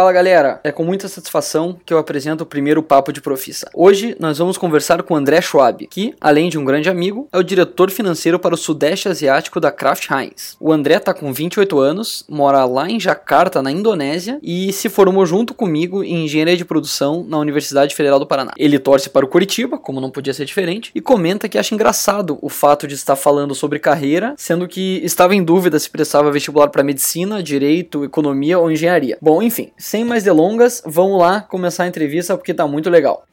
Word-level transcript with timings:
Fala 0.00 0.14
galera, 0.14 0.60
é 0.64 0.72
com 0.72 0.82
muita 0.82 1.08
satisfação 1.08 1.78
que 1.84 1.92
eu 1.92 1.98
apresento 1.98 2.42
o 2.42 2.46
primeiro 2.46 2.82
Papo 2.82 3.12
de 3.12 3.20
Profissa. 3.20 3.68
Hoje 3.74 4.16
nós 4.18 4.38
vamos 4.38 4.56
conversar 4.56 5.02
com 5.02 5.14
André 5.14 5.42
Schwab, 5.42 5.86
que, 5.88 6.14
além 6.18 6.48
de 6.48 6.56
um 6.56 6.64
grande 6.64 6.88
amigo, 6.88 7.28
é 7.30 7.36
o 7.36 7.42
diretor 7.42 7.90
financeiro 7.90 8.38
para 8.38 8.54
o 8.54 8.56
Sudeste 8.56 9.10
Asiático 9.10 9.60
da 9.60 9.70
Kraft 9.70 10.08
Heinz. 10.10 10.56
O 10.58 10.72
André 10.72 10.94
está 10.94 11.12
com 11.12 11.30
28 11.30 11.78
anos, 11.78 12.24
mora 12.26 12.64
lá 12.64 12.88
em 12.88 12.98
Jakarta, 12.98 13.60
na 13.60 13.70
Indonésia, 13.70 14.38
e 14.42 14.72
se 14.72 14.88
formou 14.88 15.26
junto 15.26 15.52
comigo 15.52 16.02
em 16.02 16.24
Engenharia 16.24 16.56
de 16.56 16.64
Produção 16.64 17.22
na 17.28 17.36
Universidade 17.36 17.94
Federal 17.94 18.18
do 18.18 18.26
Paraná. 18.26 18.52
Ele 18.56 18.78
torce 18.78 19.10
para 19.10 19.26
o 19.26 19.28
Curitiba, 19.28 19.76
como 19.76 20.00
não 20.00 20.10
podia 20.10 20.32
ser 20.32 20.46
diferente, 20.46 20.90
e 20.94 21.02
comenta 21.02 21.46
que 21.46 21.58
acha 21.58 21.74
engraçado 21.74 22.38
o 22.40 22.48
fato 22.48 22.88
de 22.88 22.94
estar 22.94 23.16
falando 23.16 23.54
sobre 23.54 23.78
carreira, 23.78 24.32
sendo 24.38 24.66
que 24.66 24.98
estava 25.04 25.34
em 25.34 25.44
dúvida 25.44 25.78
se 25.78 25.90
prestava 25.90 26.32
vestibular 26.32 26.68
para 26.68 26.82
medicina, 26.82 27.42
direito, 27.42 28.02
economia 28.02 28.58
ou 28.58 28.72
engenharia. 28.72 29.18
Bom, 29.20 29.42
enfim, 29.42 29.70
sem 29.90 30.04
mais 30.04 30.22
delongas, 30.22 30.80
vamos 30.86 31.18
lá 31.18 31.40
começar 31.40 31.82
a 31.82 31.88
entrevista 31.88 32.36
porque 32.36 32.54
tá 32.54 32.64
muito 32.64 32.88
legal. 32.88 33.24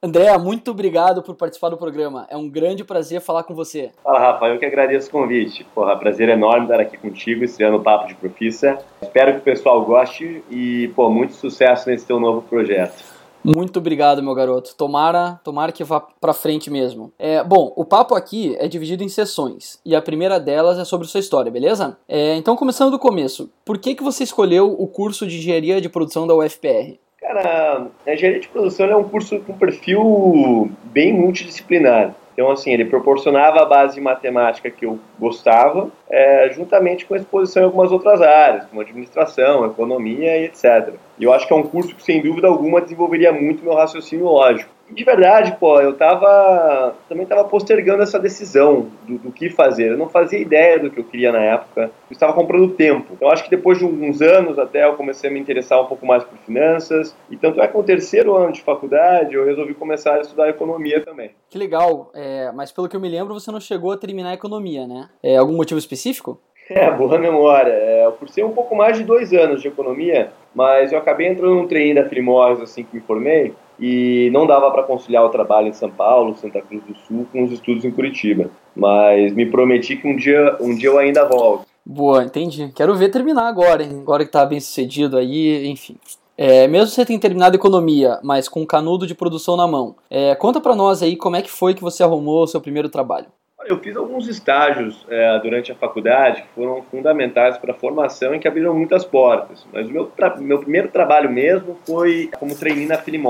André, 0.00 0.38
muito 0.38 0.70
obrigado 0.70 1.20
por 1.20 1.34
participar 1.34 1.70
do 1.70 1.76
programa. 1.76 2.28
É 2.30 2.36
um 2.36 2.48
grande 2.48 2.84
prazer 2.84 3.20
falar 3.20 3.42
com 3.42 3.56
você. 3.56 3.90
Fala, 4.04 4.20
Rafa. 4.20 4.46
Eu 4.46 4.58
que 4.60 4.66
agradeço 4.66 5.08
o 5.08 5.10
convite. 5.10 5.66
Porra, 5.74 5.96
prazer 5.96 6.28
enorme 6.28 6.66
estar 6.66 6.78
aqui 6.78 6.96
contigo, 6.96 7.42
estreando 7.42 7.78
o 7.78 7.82
Papo 7.82 8.06
de 8.06 8.14
Profissa. 8.14 8.78
Espero 9.02 9.32
que 9.32 9.38
o 9.38 9.42
pessoal 9.42 9.84
goste 9.84 10.44
e, 10.48 10.92
pô, 10.94 11.10
muito 11.10 11.34
sucesso 11.34 11.90
nesse 11.90 12.06
teu 12.06 12.20
novo 12.20 12.42
projeto. 12.42 13.11
Muito 13.44 13.78
obrigado, 13.78 14.22
meu 14.22 14.34
garoto. 14.34 14.74
Tomara, 14.76 15.40
tomara 15.42 15.72
que 15.72 15.82
vá 15.82 16.00
pra 16.00 16.32
frente 16.32 16.70
mesmo. 16.70 17.12
É, 17.18 17.42
bom, 17.42 17.72
o 17.76 17.84
papo 17.84 18.14
aqui 18.14 18.56
é 18.58 18.68
dividido 18.68 19.02
em 19.02 19.08
sessões 19.08 19.80
e 19.84 19.96
a 19.96 20.02
primeira 20.02 20.38
delas 20.38 20.78
é 20.78 20.84
sobre 20.84 21.08
sua 21.08 21.20
história, 21.20 21.50
beleza? 21.50 21.96
É, 22.08 22.36
então, 22.36 22.56
começando 22.56 22.92
do 22.92 22.98
começo, 22.98 23.50
por 23.64 23.78
que, 23.78 23.94
que 23.94 24.02
você 24.02 24.22
escolheu 24.22 24.72
o 24.78 24.86
curso 24.86 25.26
de 25.26 25.38
engenharia 25.38 25.80
de 25.80 25.88
produção 25.88 26.26
da 26.26 26.34
UFPR? 26.34 26.98
Cara, 27.20 27.86
a 28.06 28.12
engenharia 28.12 28.40
de 28.40 28.48
produção 28.48 28.86
é 28.86 28.96
um 28.96 29.08
curso 29.08 29.38
com 29.40 29.52
perfil 29.56 30.70
bem 30.84 31.12
multidisciplinar. 31.12 32.14
Então, 32.32 32.50
assim, 32.50 32.72
ele 32.72 32.86
proporcionava 32.86 33.60
a 33.60 33.66
base 33.66 33.94
de 33.94 34.00
matemática 34.00 34.70
que 34.70 34.86
eu 34.86 34.98
gostava, 35.18 35.90
é, 36.08 36.50
juntamente 36.52 37.04
com 37.04 37.14
a 37.14 37.18
exposição 37.18 37.62
em 37.62 37.66
algumas 37.66 37.92
outras 37.92 38.20
áreas, 38.22 38.66
como 38.66 38.80
administração, 38.80 39.66
economia 39.66 40.38
e 40.38 40.44
etc. 40.44 40.94
E 41.18 41.24
eu 41.24 41.32
acho 41.32 41.46
que 41.46 41.52
é 41.52 41.56
um 41.56 41.62
curso 41.62 41.94
que, 41.94 42.02
sem 42.02 42.22
dúvida 42.22 42.48
alguma, 42.48 42.80
desenvolveria 42.80 43.32
muito 43.32 43.62
meu 43.62 43.74
raciocínio 43.74 44.26
lógico 44.26 44.70
de 44.92 45.04
verdade, 45.04 45.56
pô, 45.58 45.80
eu 45.80 45.94
tava. 45.94 46.94
Também 47.08 47.26
tava 47.26 47.44
postergando 47.44 48.02
essa 48.02 48.18
decisão 48.18 48.90
do, 49.06 49.18
do, 49.18 49.32
que 49.32 49.48
fazer. 49.48 49.92
Eu 49.92 49.98
não 49.98 50.08
fazia 50.08 50.38
ideia 50.38 50.78
do 50.78 50.90
que 50.90 51.00
eu 51.00 51.04
queria 51.04 51.32
na 51.32 51.40
época. 51.40 51.82
Eu 51.82 52.12
estava 52.12 52.32
comprando 52.32 52.74
tempo. 52.74 53.12
Então, 53.12 53.30
acho 53.30 53.44
que 53.44 53.50
depois 53.50 53.78
de 53.78 53.84
alguns 53.84 54.20
anos 54.20 54.58
até 54.58 54.84
eu 54.84 54.94
comecei 54.94 55.30
a 55.30 55.32
me 55.32 55.40
interessar 55.40 55.80
um 55.80 55.86
pouco 55.86 56.06
mais 56.06 56.22
por 56.24 56.36
finanças. 56.38 57.16
E 57.30 57.36
tanto 57.36 57.60
é 57.60 57.66
que 57.66 57.76
no 57.76 57.82
terceiro 57.82 58.36
ano 58.36 58.52
de 58.52 58.62
faculdade 58.62 59.34
eu 59.34 59.44
resolvi 59.44 59.74
começar 59.74 60.14
a 60.14 60.20
estudar 60.20 60.48
economia 60.48 61.00
também. 61.00 61.30
Que 61.48 61.58
legal. 61.58 62.10
É, 62.14 62.52
mas 62.52 62.70
pelo 62.70 62.88
que 62.88 62.96
eu 62.96 63.00
me 63.00 63.08
lembro, 63.08 63.34
você 63.34 63.50
não 63.50 63.60
chegou 63.60 63.92
a 63.92 63.96
terminar 63.96 64.30
a 64.30 64.34
economia, 64.34 64.86
né? 64.86 65.08
É 65.22 65.36
algum 65.36 65.56
motivo 65.56 65.78
específico? 65.78 66.38
É, 66.70 66.90
boa 66.90 67.18
memória. 67.18 67.72
É, 67.72 68.06
eu 68.06 68.12
cursei 68.12 68.42
um 68.42 68.52
pouco 68.52 68.74
mais 68.74 68.96
de 68.96 69.04
dois 69.04 69.32
anos 69.32 69.60
de 69.60 69.68
economia, 69.68 70.30
mas 70.54 70.92
eu 70.92 70.98
acabei 70.98 71.26
entrando 71.26 71.56
num 71.56 71.66
treino 71.66 72.00
da 72.00 72.08
Primores 72.08 72.60
assim 72.60 72.84
que 72.84 72.96
me 72.96 73.02
formei 73.02 73.52
e 73.82 74.30
não 74.30 74.46
dava 74.46 74.70
para 74.70 74.84
conciliar 74.84 75.24
o 75.24 75.28
trabalho 75.28 75.66
em 75.66 75.72
São 75.72 75.90
Paulo, 75.90 76.36
Santa 76.36 76.62
Cruz 76.62 76.84
do 76.84 76.94
Sul, 77.00 77.26
com 77.32 77.42
os 77.42 77.50
estudos 77.50 77.84
em 77.84 77.90
Curitiba. 77.90 78.48
Mas 78.76 79.34
me 79.34 79.44
prometi 79.44 79.96
que 79.96 80.06
um 80.06 80.14
dia, 80.14 80.56
um 80.60 80.72
dia 80.76 80.88
eu 80.88 81.00
ainda 81.00 81.24
volto. 81.28 81.66
Boa, 81.84 82.22
entendi. 82.22 82.70
Quero 82.76 82.94
ver 82.94 83.08
terminar 83.08 83.48
agora, 83.48 83.82
hein? 83.82 83.98
agora 84.00 84.24
que 84.24 84.30
tá 84.30 84.46
bem 84.46 84.60
sucedido 84.60 85.18
aí, 85.18 85.66
enfim. 85.66 85.96
É, 86.38 86.68
mesmo 86.68 86.86
você 86.86 87.04
tenha 87.04 87.18
terminado 87.18 87.56
economia, 87.56 88.20
mas 88.22 88.48
com 88.48 88.64
canudo 88.64 89.04
de 89.04 89.16
produção 89.16 89.56
na 89.56 89.66
mão, 89.66 89.96
é, 90.08 90.32
conta 90.36 90.60
para 90.60 90.76
nós 90.76 91.02
aí 91.02 91.16
como 91.16 91.34
é 91.34 91.42
que 91.42 91.50
foi 91.50 91.74
que 91.74 91.82
você 91.82 92.04
arrumou 92.04 92.44
o 92.44 92.46
seu 92.46 92.60
primeiro 92.60 92.88
trabalho. 92.88 93.26
Eu 93.66 93.78
fiz 93.78 93.96
alguns 93.96 94.28
estágios 94.28 95.06
é, 95.08 95.38
durante 95.40 95.70
a 95.72 95.74
faculdade 95.74 96.42
que 96.42 96.48
foram 96.54 96.82
fundamentais 96.90 97.56
para 97.58 97.72
a 97.72 97.74
formação 97.74 98.34
e 98.34 98.38
que 98.38 98.48
abriram 98.48 98.74
muitas 98.74 99.04
portas. 99.04 99.66
Mas 99.72 99.86
o 99.86 99.90
meu, 99.90 100.12
meu 100.38 100.58
primeiro 100.58 100.88
trabalho 100.88 101.30
mesmo 101.30 101.78
foi 101.86 102.30
como 102.38 102.54
trainee 102.54 102.86
na 102.86 102.98
Philip 102.98 103.22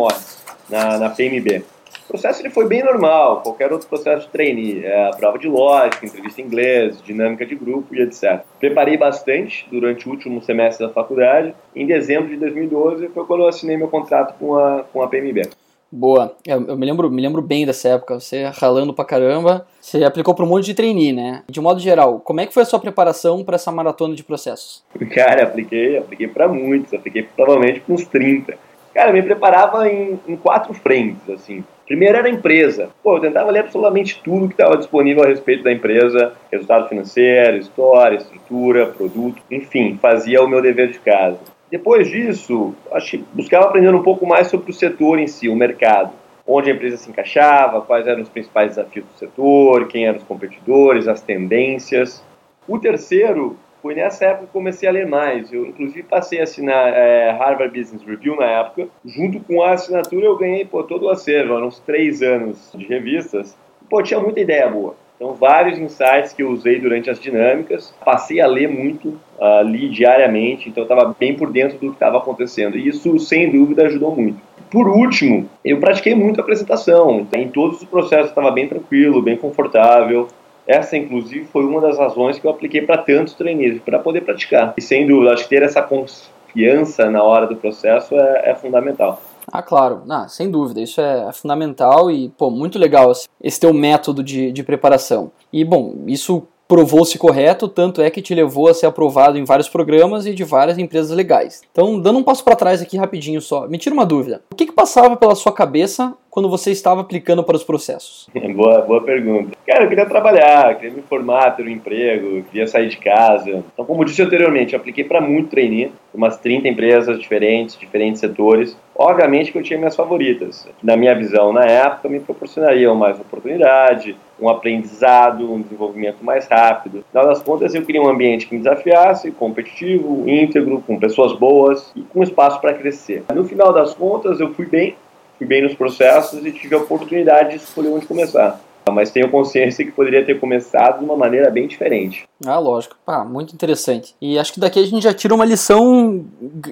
na, 0.70 0.98
na 0.98 1.10
PMB. 1.10 1.65
O 2.04 2.09
processo 2.09 2.43
ele 2.43 2.50
foi 2.50 2.66
bem 2.66 2.82
normal, 2.82 3.43
qualquer 3.43 3.72
outro 3.72 3.88
processo 3.88 4.26
de 4.26 4.32
trainee, 4.32 4.84
é, 4.84 5.10
prova 5.16 5.38
de 5.38 5.48
lógica, 5.48 6.04
entrevista 6.04 6.41
em 6.41 6.44
inglês, 6.44 7.00
dinâmica 7.03 7.47
de 7.47 7.54
grupo 7.54 7.94
e 7.94 8.03
etc. 8.03 8.41
Preparei 8.59 8.97
bastante 8.97 9.66
durante 9.70 10.06
o 10.06 10.10
último 10.10 10.43
semestre 10.43 10.87
da 10.87 10.93
faculdade. 10.93 11.54
Em 11.75 11.87
dezembro 11.87 12.28
de 12.28 12.37
2012 12.37 13.09
foi 13.09 13.25
quando 13.25 13.43
eu 13.43 13.49
assinei 13.49 13.76
meu 13.76 13.88
contrato 13.88 14.34
com 14.38 14.56
a, 14.56 14.84
com 14.93 15.03
a 15.03 15.09
PMB. 15.09 15.49
Boa. 15.94 16.34
Eu, 16.47 16.69
eu, 16.69 16.76
me, 16.76 16.86
lembro, 16.86 17.10
me 17.10 17.20
lembro 17.20 17.42
bem 17.42 17.66
dessa 17.66 17.91
época. 17.91 18.19
Você 18.19 18.44
ralando 18.44 18.94
pra 18.94 19.04
caramba. 19.04 19.66
Você 19.78 20.03
aplicou 20.03 20.34
para 20.34 20.44
um 20.44 20.48
monte 20.48 20.64
de 20.64 20.75
trainee, 20.75 21.12
né? 21.12 21.42
De 21.47 21.60
modo 21.60 21.78
geral, 21.78 22.19
como 22.20 22.41
é 22.41 22.47
que 22.47 22.54
foi 22.54 22.62
a 22.62 22.66
sua 22.66 22.80
preparação 22.80 23.44
para 23.44 23.56
essa 23.56 23.70
maratona 23.70 24.14
de 24.14 24.25
processos? 24.25 24.82
Cara, 25.14 25.42
apliquei, 25.42 25.98
apliquei 25.98 26.28
para 26.28 26.48
muitos. 26.48 26.94
Apliquei 26.94 27.28
provavelmente 27.36 27.81
para 27.81 27.94
uns 27.94 28.06
30. 28.06 28.56
Cara, 28.94 29.10
eu 29.10 29.14
me 29.14 29.22
preparava 29.22 29.86
em, 29.86 30.19
em 30.26 30.36
quatro 30.36 30.72
frentes, 30.72 31.28
assim. 31.28 31.62
Primeiro 31.86 32.16
era 32.16 32.26
a 32.26 32.31
empresa. 32.31 32.88
Pô, 33.02 33.16
eu 33.16 33.20
tentava 33.20 33.50
ler 33.50 33.60
absolutamente 33.60 34.19
tudo 34.25 34.48
que 34.48 34.54
estava 34.54 34.78
disponível 34.78 35.22
a 35.22 35.26
respeito 35.26 35.62
da 35.62 35.72
empresa, 35.72 36.32
resultado 36.50 36.88
financeiro, 36.88 37.58
história, 37.58 38.16
estrutura, 38.16 38.86
produto, 38.86 39.42
enfim, 39.50 39.98
fazia 40.00 40.42
o 40.42 40.48
meu 40.48 40.62
dever 40.62 40.91
de 40.91 40.98
casa. 41.00 41.38
Depois 41.72 42.06
disso, 42.06 42.75
acho 42.93 43.12
que 43.12 43.25
buscava 43.33 43.65
aprender 43.65 43.94
um 43.94 44.03
pouco 44.03 44.27
mais 44.27 44.49
sobre 44.49 44.71
o 44.71 44.75
setor 44.75 45.19
em 45.19 45.27
si, 45.27 45.49
o 45.49 45.56
mercado. 45.56 46.12
Onde 46.47 46.71
a 46.71 46.75
empresa 46.75 46.99
se 46.99 47.09
encaixava, 47.09 47.81
quais 47.81 48.06
eram 48.06 48.21
os 48.21 48.28
principais 48.28 48.77
desafios 48.77 49.06
do 49.06 49.19
setor, 49.19 49.88
quem 49.88 50.06
eram 50.06 50.19
os 50.19 50.25
competidores, 50.25 51.09
as 51.09 51.22
tendências. 51.22 52.22
O 52.69 52.78
terceiro 52.78 53.56
foi 53.81 53.94
nessa 53.94 54.27
época 54.27 54.49
que 54.49 54.53
comecei 54.53 54.87
a 54.87 54.93
ler 54.93 55.06
mais. 55.06 55.50
Eu, 55.50 55.65
inclusive, 55.65 56.03
passei 56.03 56.41
a 56.41 56.43
assinar 56.43 56.93
é, 56.93 57.31
Harvard 57.31 57.77
Business 57.77 58.03
Review 58.03 58.37
na 58.37 58.44
época. 58.44 58.88
Junto 59.03 59.41
com 59.41 59.62
a 59.62 59.72
assinatura, 59.72 60.27
eu 60.27 60.37
ganhei 60.37 60.66
pô, 60.66 60.82
todo 60.82 61.06
o 61.06 61.09
acervo, 61.09 61.55
uns 61.55 61.81
três 61.81 62.21
anos 62.21 62.71
de 62.75 62.84
revistas. 62.84 63.56
Pô, 63.88 64.03
tinha 64.03 64.21
muita 64.21 64.41
ideia 64.41 64.69
boa. 64.69 64.94
Então, 65.22 65.34
vários 65.34 65.78
insights 65.78 66.33
que 66.33 66.43
eu 66.43 66.50
usei 66.50 66.81
durante 66.81 67.09
as 67.09 67.21
dinâmicas. 67.21 67.94
Passei 68.05 68.41
a 68.41 68.47
ler 68.49 68.69
muito, 68.69 69.10
uh, 69.38 69.62
li 69.65 69.88
diariamente, 69.88 70.69
então 70.69 70.83
estava 70.83 71.15
bem 71.16 71.37
por 71.37 71.53
dentro 71.53 71.78
do 71.78 71.91
que 71.91 71.94
estava 71.94 72.19
acontecendo. 72.19 72.77
E 72.77 72.88
isso, 72.88 73.16
sem 73.21 73.49
dúvida, 73.49 73.84
ajudou 73.84 74.16
muito. 74.16 74.38
Por 74.69 74.88
último, 74.88 75.49
eu 75.65 75.78
pratiquei 75.78 76.12
muito 76.12 76.41
a 76.41 76.43
apresentação. 76.43 77.25
Em 77.32 77.47
todos 77.47 77.81
os 77.81 77.84
processos 77.84 78.31
estava 78.31 78.50
bem 78.50 78.66
tranquilo, 78.66 79.22
bem 79.22 79.37
confortável. 79.37 80.27
Essa, 80.66 80.97
inclusive, 80.97 81.44
foi 81.44 81.65
uma 81.65 81.81
das 81.81 81.97
razões 81.97 82.41
que 82.41 82.44
eu 82.44 82.50
apliquei 82.50 82.82
para 82.82 82.99
tantos 82.99 83.34
treinos, 83.34 83.81
para 83.81 84.00
poder 84.00 84.22
praticar. 84.22 84.75
E, 84.77 84.82
sem 84.82 85.06
dúvida, 85.06 85.34
acho 85.34 85.44
que 85.44 85.50
ter 85.50 85.62
essa 85.62 85.82
confiança 85.82 87.09
na 87.09 87.22
hora 87.22 87.47
do 87.47 87.55
processo 87.55 88.19
é, 88.19 88.50
é 88.50 88.55
fundamental. 88.56 89.22
Ah, 89.50 89.62
claro, 89.62 90.03
ah, 90.08 90.28
sem 90.28 90.50
dúvida, 90.50 90.80
isso 90.80 91.00
é 91.00 91.32
fundamental 91.32 92.10
e, 92.10 92.28
pô, 92.30 92.50
muito 92.50 92.78
legal 92.78 93.12
esse 93.42 93.60
teu 93.60 93.72
método 93.72 94.22
de, 94.22 94.53
de 94.53 94.62
preparação. 94.62 95.32
E, 95.53 95.64
bom, 95.64 95.94
isso 96.06 96.47
provou-se 96.72 97.19
correto, 97.19 97.69
tanto 97.69 98.00
é 98.00 98.08
que 98.08 98.22
te 98.22 98.34
levou 98.34 98.66
a 98.66 98.72
ser 98.72 98.86
aprovado 98.86 99.36
em 99.36 99.44
vários 99.44 99.69
programas 99.69 100.25
e 100.25 100.32
de 100.32 100.42
várias 100.42 100.78
empresas 100.78 101.14
legais. 101.14 101.60
Então, 101.70 102.00
dando 102.00 102.19
um 102.19 102.22
passo 102.22 102.42
para 102.42 102.56
trás 102.56 102.81
aqui 102.81 102.97
rapidinho 102.97 103.42
só, 103.42 103.69
me 103.69 103.76
tira 103.76 103.94
uma 103.94 104.06
dúvida. 104.06 104.42
O 104.50 104.56
que, 104.56 104.64
que 104.64 104.72
passava 104.72 105.14
pela 105.14 105.34
sua 105.34 105.52
cabeça 105.52 106.14
quando 106.32 106.48
você 106.48 106.70
estava 106.70 107.03
aplicando 107.03 107.44
para 107.44 107.56
os 107.56 107.62
processos? 107.62 108.26
boa, 108.56 108.81
boa 108.81 109.03
pergunta. 109.03 109.50
Cara, 109.66 109.84
eu 109.84 109.88
queria 109.91 110.06
trabalhar, 110.06 110.75
queria 110.76 110.96
me 110.96 111.02
formar, 111.02 111.50
ter 111.50 111.62
um 111.62 111.69
emprego, 111.69 112.43
queria 112.44 112.67
sair 112.67 112.88
de 112.88 112.96
casa. 112.96 113.62
Então, 113.75 113.84
como 113.84 114.02
disse 114.02 114.23
anteriormente, 114.23 114.73
eu 114.73 114.81
apliquei 114.81 115.05
para 115.05 115.20
muito 115.20 115.50
trainee, 115.50 115.93
umas 116.14 116.38
30 116.38 116.69
empresas 116.69 117.20
diferentes, 117.20 117.79
diferentes 117.79 118.19
setores. 118.19 118.75
Obviamente 118.96 119.52
que 119.52 119.58
eu 119.58 119.62
tinha 119.62 119.79
minhas 119.79 119.94
favoritas. 119.94 120.67
Na 120.82 120.96
minha 120.96 121.14
visão, 121.14 121.52
na 121.52 121.67
época, 121.67 122.08
me 122.08 122.19
proporcionariam 122.19 122.94
mais 122.94 123.20
oportunidade, 123.20 124.17
um 124.40 124.49
aprendizado, 124.49 125.52
um 125.52 125.61
desenvolvimento 125.61 126.25
mais 126.25 126.46
rápido. 126.46 127.05
Afinal 127.11 127.26
das 127.26 127.43
contas, 127.43 127.75
eu 127.75 127.82
queria 127.82 128.00
um 128.00 128.08
ambiente 128.08 128.46
que 128.46 128.55
me 128.55 128.62
desafiasse, 128.62 129.31
competitivo, 129.32 130.26
íntegro, 130.26 130.82
com 130.87 130.99
pessoas 130.99 131.34
boas 131.34 131.93
e 131.94 132.00
com 132.00 132.23
espaço 132.23 132.58
para 132.58 132.73
crescer. 132.73 133.23
No 133.34 133.44
final 133.44 133.70
das 133.70 133.93
contas, 133.93 134.40
eu 134.40 134.55
fui 134.55 134.64
bem, 134.64 134.96
fui 135.43 135.44
bem 135.44 135.62
nos 135.62 135.75
processos 135.75 136.44
e 136.44 136.53
tive 136.53 136.75
a 136.75 136.79
oportunidade 136.79 137.59
de 137.59 137.65
escolher 137.65 137.89
onde 137.89 138.06
começar. 138.06 138.61
Mas 138.90 139.11
tenho 139.11 139.31
consciência 139.31 139.84
que 139.84 139.93
poderia 139.93 140.25
ter 140.25 140.40
começado 140.40 140.99
de 140.99 141.05
uma 141.05 141.17
maneira 141.17 141.50
bem 141.50 141.67
diferente. 141.67 142.25
Ah, 142.44 142.58
lógico. 142.58 142.96
Ah, 143.06 143.25
muito 143.25 143.55
interessante. 143.55 144.14
E 144.20 144.38
acho 144.38 144.52
que 144.52 144.61
daqui 144.61 144.79
a 144.79 144.84
gente 144.84 145.02
já 145.02 145.14
tira 145.14 145.34
uma 145.34 145.44
lição 145.44 146.25